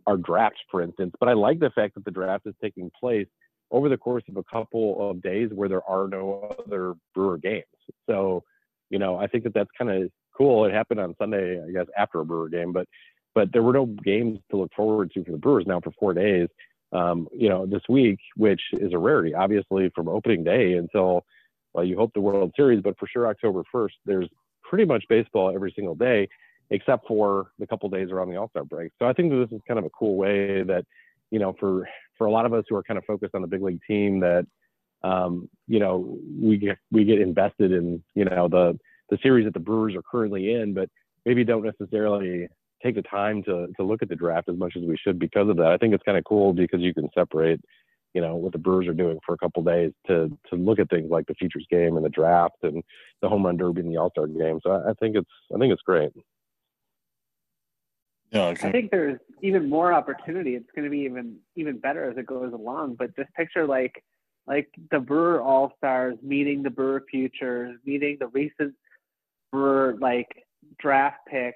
[0.05, 1.13] our draft, for instance.
[1.19, 3.28] But I like the fact that the draft is taking place
[3.72, 7.63] over the course of a couple of days where there are no other Brewer games.
[8.07, 8.43] So,
[8.89, 10.65] you know, I think that that's kind of cool.
[10.65, 12.88] It happened on Sunday, I guess, after a Brewer game, but
[13.34, 16.13] but there were no games to look forward to for the Brewers now for four
[16.13, 16.49] days.
[16.93, 21.25] Um, you know, this week, which is a rarity, obviously, from opening day until
[21.73, 24.27] well, you hope the World Series, but for sure October 1st, there's
[24.61, 26.27] pretty much baseball every single day,
[26.69, 28.91] except for the couple days around the All Star break.
[28.99, 30.85] So I think that this is kind of a cool way that,
[31.29, 31.87] you know, for
[32.17, 34.19] for a lot of us who are kind of focused on the big league team,
[34.19, 34.45] that
[35.03, 38.77] um, you know, we get we get invested in, you know, the
[39.09, 40.89] the series that the Brewers are currently in, but
[41.25, 42.47] maybe don't necessarily
[42.84, 45.49] take the time to to look at the draft as much as we should because
[45.49, 45.67] of that.
[45.67, 47.61] I think it's kind of cool because you can separate,
[48.13, 50.89] you know, what the Brewers are doing for a couple days to to look at
[50.89, 52.84] things like the futures game and the draft and
[53.21, 54.59] the home run derby and the All Star game.
[54.63, 56.11] So I, I think it's I think it's great.
[58.32, 60.55] Yeah, I think there's even more opportunity.
[60.55, 62.95] It's going to be even even better as it goes along.
[62.95, 64.03] But just picture like
[64.47, 68.73] like the Brewer All Stars meeting the Brewer Futures, meeting the recent
[69.51, 70.29] Brewer like
[70.79, 71.55] draft pick,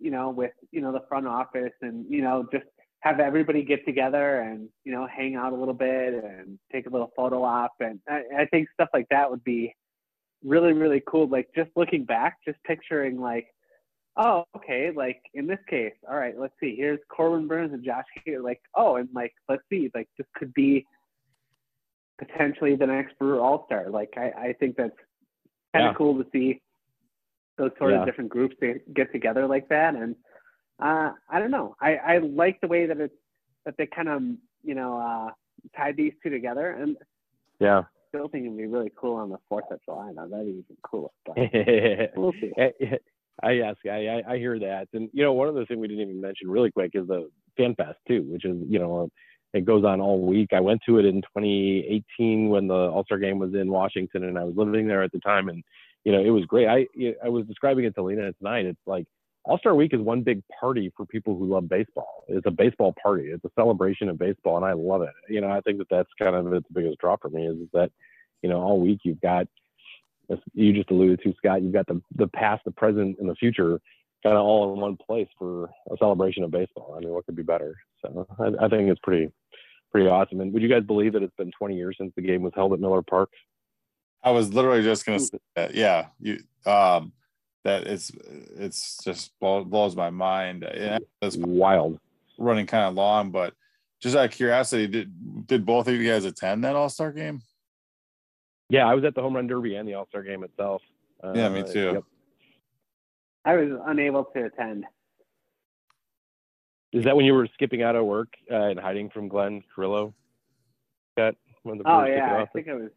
[0.00, 2.66] you know, with you know the front office, and you know just
[3.00, 6.90] have everybody get together and you know hang out a little bit and take a
[6.90, 7.74] little photo op.
[7.80, 9.74] And I, I think stuff like that would be
[10.44, 11.28] really really cool.
[11.28, 13.46] Like just looking back, just picturing like
[14.16, 16.76] oh, okay, like in this case, all right, let's see.
[16.76, 18.42] Here's Corbin Burnes and Josh Hader.
[18.42, 20.86] Like, oh, and like, let's see, like this could be
[22.18, 23.90] potentially the next Brewer All Star.
[23.90, 24.94] Like, I, I think that's
[25.74, 25.98] kind of Yeah.
[25.98, 26.60] cool to see
[27.58, 28.00] those sort Yeah.
[28.00, 29.94] of different groups they get together like that.
[29.94, 30.16] And
[30.80, 33.14] uh, I don't know, I, I like the way that it's
[33.64, 34.22] that they kind of
[34.62, 35.30] you know uh,
[35.76, 36.70] tied these two together.
[36.70, 36.96] And
[37.60, 37.82] Yeah.
[38.08, 40.12] still think it'd be really cool on the Fourth of July.
[40.12, 41.10] Now that'd be even cooler.
[41.26, 41.36] But
[42.16, 42.52] we'll see.
[42.58, 42.72] I,
[43.42, 46.02] I yes, I, I I hear that, and you know, one other thing we didn't
[46.08, 49.08] even mention really quick is the Fan Fest too, which is you know,
[49.52, 50.50] it goes on all week.
[50.52, 54.38] I went to it in 2018 when the All Star Game was in Washington, and
[54.38, 55.62] I was living there at the time, and
[56.04, 56.68] you know, it was great.
[56.68, 56.86] I
[57.24, 58.66] I was describing it to Lena tonight.
[58.66, 59.06] It's like
[59.44, 62.24] All Star Week is one big party for people who love baseball.
[62.28, 63.28] It's a baseball party.
[63.28, 65.14] It's a celebration of baseball, and I love it.
[65.28, 67.56] You know, I think that that's kind of its the biggest draw for me is
[67.72, 67.90] that
[68.42, 69.46] you know all week you've got
[70.30, 73.34] as you just alluded to, Scott, you've got the the past, the present, and the
[73.34, 73.80] future
[74.22, 76.94] kind of all in one place for a celebration of baseball.
[76.96, 77.76] I mean, what could be better?
[78.00, 79.30] So I, I think it's pretty
[79.92, 80.40] pretty awesome.
[80.40, 82.72] And would you guys believe that it's been 20 years since the game was held
[82.72, 83.30] at Miller Park?
[84.24, 85.74] I was literally just gonna say that.
[85.74, 87.12] Yeah, you um
[87.64, 88.10] that it's
[88.56, 90.66] it's just blow, blows my mind.
[90.74, 92.00] Yeah, it's Wild.
[92.38, 93.54] running kind of long, but
[94.00, 97.42] just out of curiosity, did did both of you guys attend that All Star game?
[98.70, 100.80] Yeah, I was at the home run derby and the All Star game itself.
[101.22, 101.92] Uh, Yeah, me too.
[101.92, 102.04] yep.
[103.44, 104.86] I was unable to attend.
[106.92, 110.14] Is that when you were skipping out of work uh, and hiding from Glenn Carrillo?
[111.12, 112.90] Scott, when the Oh yeah, I think I was.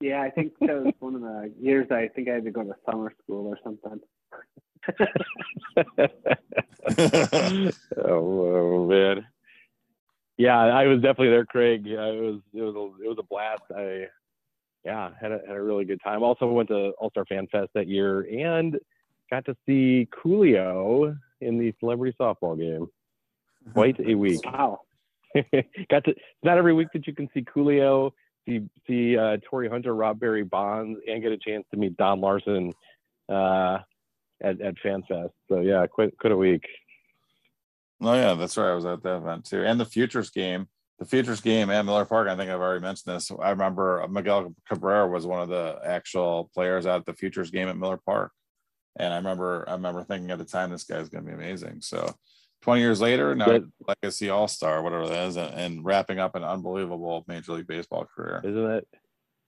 [0.00, 2.62] Yeah, I think that was one of the years I think I had to go
[2.62, 4.00] to summer school or something.
[7.96, 9.26] oh, oh, man.
[10.36, 11.86] Yeah, I was definitely there, Craig.
[11.86, 13.62] Yeah, it was it was a, it was a blast.
[13.74, 14.08] I
[14.84, 16.22] yeah had a had a really good time.
[16.22, 18.78] Also went to All Star Fan Fest that year and
[19.30, 22.88] got to see Coolio in the celebrity softball game.
[23.72, 24.44] Quite a week.
[24.44, 24.80] Wow.
[25.88, 28.10] got to it's not every week that you can see Coolio,
[28.46, 32.20] see see uh, Torii Hunter, Rob Barry Bonds, and get a chance to meet Don
[32.20, 32.72] Larsen
[33.28, 33.78] uh,
[34.42, 35.30] at at FanFest.
[35.48, 36.66] So yeah, quite quite a week.
[38.00, 38.70] Oh yeah, that's right.
[38.70, 40.68] I was at that event too, and the futures game.
[41.00, 42.28] The futures game at Miller Park.
[42.28, 43.28] I think I've already mentioned this.
[43.42, 47.76] I remember Miguel Cabrera was one of the actual players at the futures game at
[47.76, 48.30] Miller Park,
[48.96, 51.80] and I remember I remember thinking at the time this guy's going to be amazing.
[51.80, 52.14] So,
[52.64, 53.72] twenty years later, now Good.
[53.86, 58.06] legacy All Star, whatever that is, and, and wrapping up an unbelievable Major League Baseball
[58.06, 58.40] career.
[58.42, 58.84] Isn't that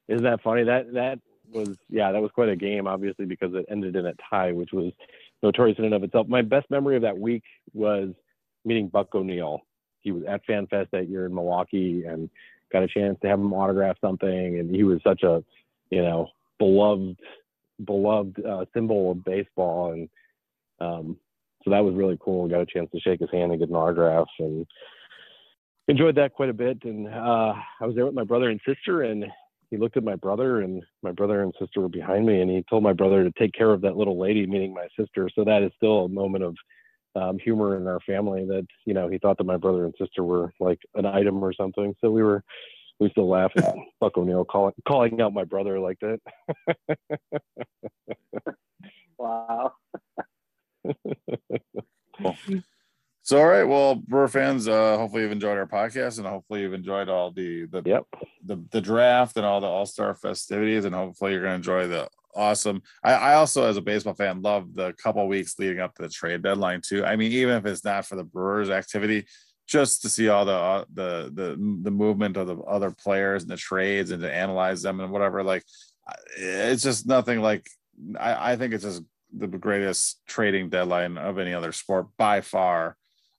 [0.09, 0.65] isn't that funny?
[0.65, 1.19] That that
[1.51, 4.73] was yeah, that was quite a game, obviously, because it ended in a tie, which
[4.73, 4.93] was
[5.43, 6.29] notorious in and of itself.
[6.29, 7.43] My best memory of that week
[7.73, 8.11] was
[8.67, 9.63] meeting Buck O'Neil.
[10.01, 12.29] He was at FanFest that year in Milwaukee and
[12.71, 14.59] got a chance to have him autograph something.
[14.59, 15.43] And he was such a,
[15.91, 17.17] you know, beloved
[17.85, 20.09] beloved uh, symbol of baseball, and
[20.81, 21.17] um,
[21.67, 22.47] so that was really cool.
[22.47, 24.65] Got a chance to shake his hand and get an autograph, and
[25.89, 26.79] enjoyed that quite a bit.
[26.85, 29.27] And uh, I was there with my brother and sister, and
[29.71, 32.65] he looked at my brother, and my brother and sister were behind me, and he
[32.71, 35.29] told my brother to take care of that little lady, meaning my sister.
[35.35, 36.57] So that is still a moment of
[37.17, 40.23] um, humor in our family that you know he thought that my brother and sister
[40.23, 41.97] were like an item or something.
[42.01, 42.45] So we were
[43.01, 46.21] we still laugh at Buck O'Neil calling calling out my brother like that.
[49.19, 49.73] wow.
[52.19, 52.37] Cool.
[53.23, 56.75] So all right, well, Brewer fans, uh, hopefully you've enjoyed our podcast, and hopefully you've
[56.75, 58.05] enjoyed all the the yep.
[58.45, 61.89] the, the draft and all the All Star festivities, and hopefully you're going to enjoy
[61.89, 62.83] the awesome.
[63.03, 66.09] I, I also, as a baseball fan, love the couple weeks leading up to the
[66.09, 67.05] trade deadline too.
[67.05, 69.27] I mean, even if it's not for the Brewers activity,
[69.67, 73.51] just to see all the uh, the the the movement of the other players and
[73.51, 75.43] the trades and to analyze them and whatever.
[75.43, 75.65] Like,
[76.39, 77.69] it's just nothing like.
[78.21, 79.03] I, I think it's just
[79.39, 82.97] the greatest trading deadline of any other sport by far,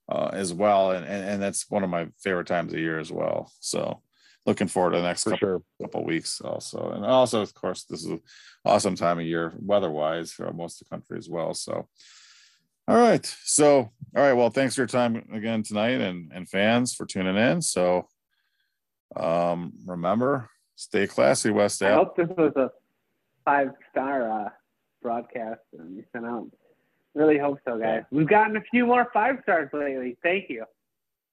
[0.08, 3.12] uh, as well, and, and and that's one of my favorite times of year as
[3.12, 3.52] well.
[3.60, 4.00] So,
[4.46, 5.62] looking forward to the next For couple, sure.
[5.82, 8.20] couple weeks also, and also of course this is an
[8.64, 11.54] awesome time of year weather wise for most of the country as well.
[11.54, 11.88] So.
[12.86, 13.26] All right.
[13.44, 13.90] So, all
[14.22, 14.32] right.
[14.32, 17.60] Well, thanks for your time again tonight and, and fans for tuning in.
[17.60, 18.08] So,
[19.14, 22.70] um, remember, stay classy, West I hope this was a
[23.44, 24.48] five star uh,
[25.02, 26.48] broadcast and sent out.
[27.14, 28.02] Really hope so, guys.
[28.10, 30.16] We've gotten a few more five stars lately.
[30.22, 30.64] Thank you.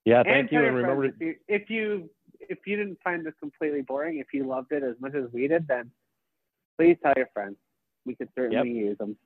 [0.06, 0.64] Yeah, and thank you.
[0.64, 2.10] And remember, friends to, if you, if you
[2.50, 5.48] if you didn't find this completely boring, if you loved it as much as we
[5.48, 5.92] did, then
[6.78, 7.56] please tell your friends.
[8.06, 9.18] We could certainly use them.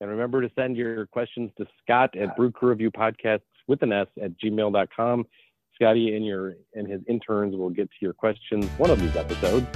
[0.00, 3.92] and remember to send your questions to Scott at Brew Crew Review Podcasts with an
[3.92, 5.26] S at gmail.com.
[5.74, 9.66] Scotty and your and his interns will get to your questions one of these episodes.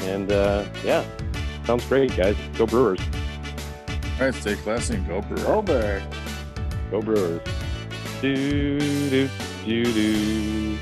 [0.00, 1.04] And uh, yeah,
[1.68, 2.34] sounds great, guys.
[2.56, 2.98] Go Brewers.
[4.18, 4.34] All right.
[4.34, 5.46] Stay classy and go, Brewer.
[5.48, 6.02] Over.
[6.90, 7.42] Go Brewers.
[8.22, 9.28] Do do
[9.66, 10.78] do do.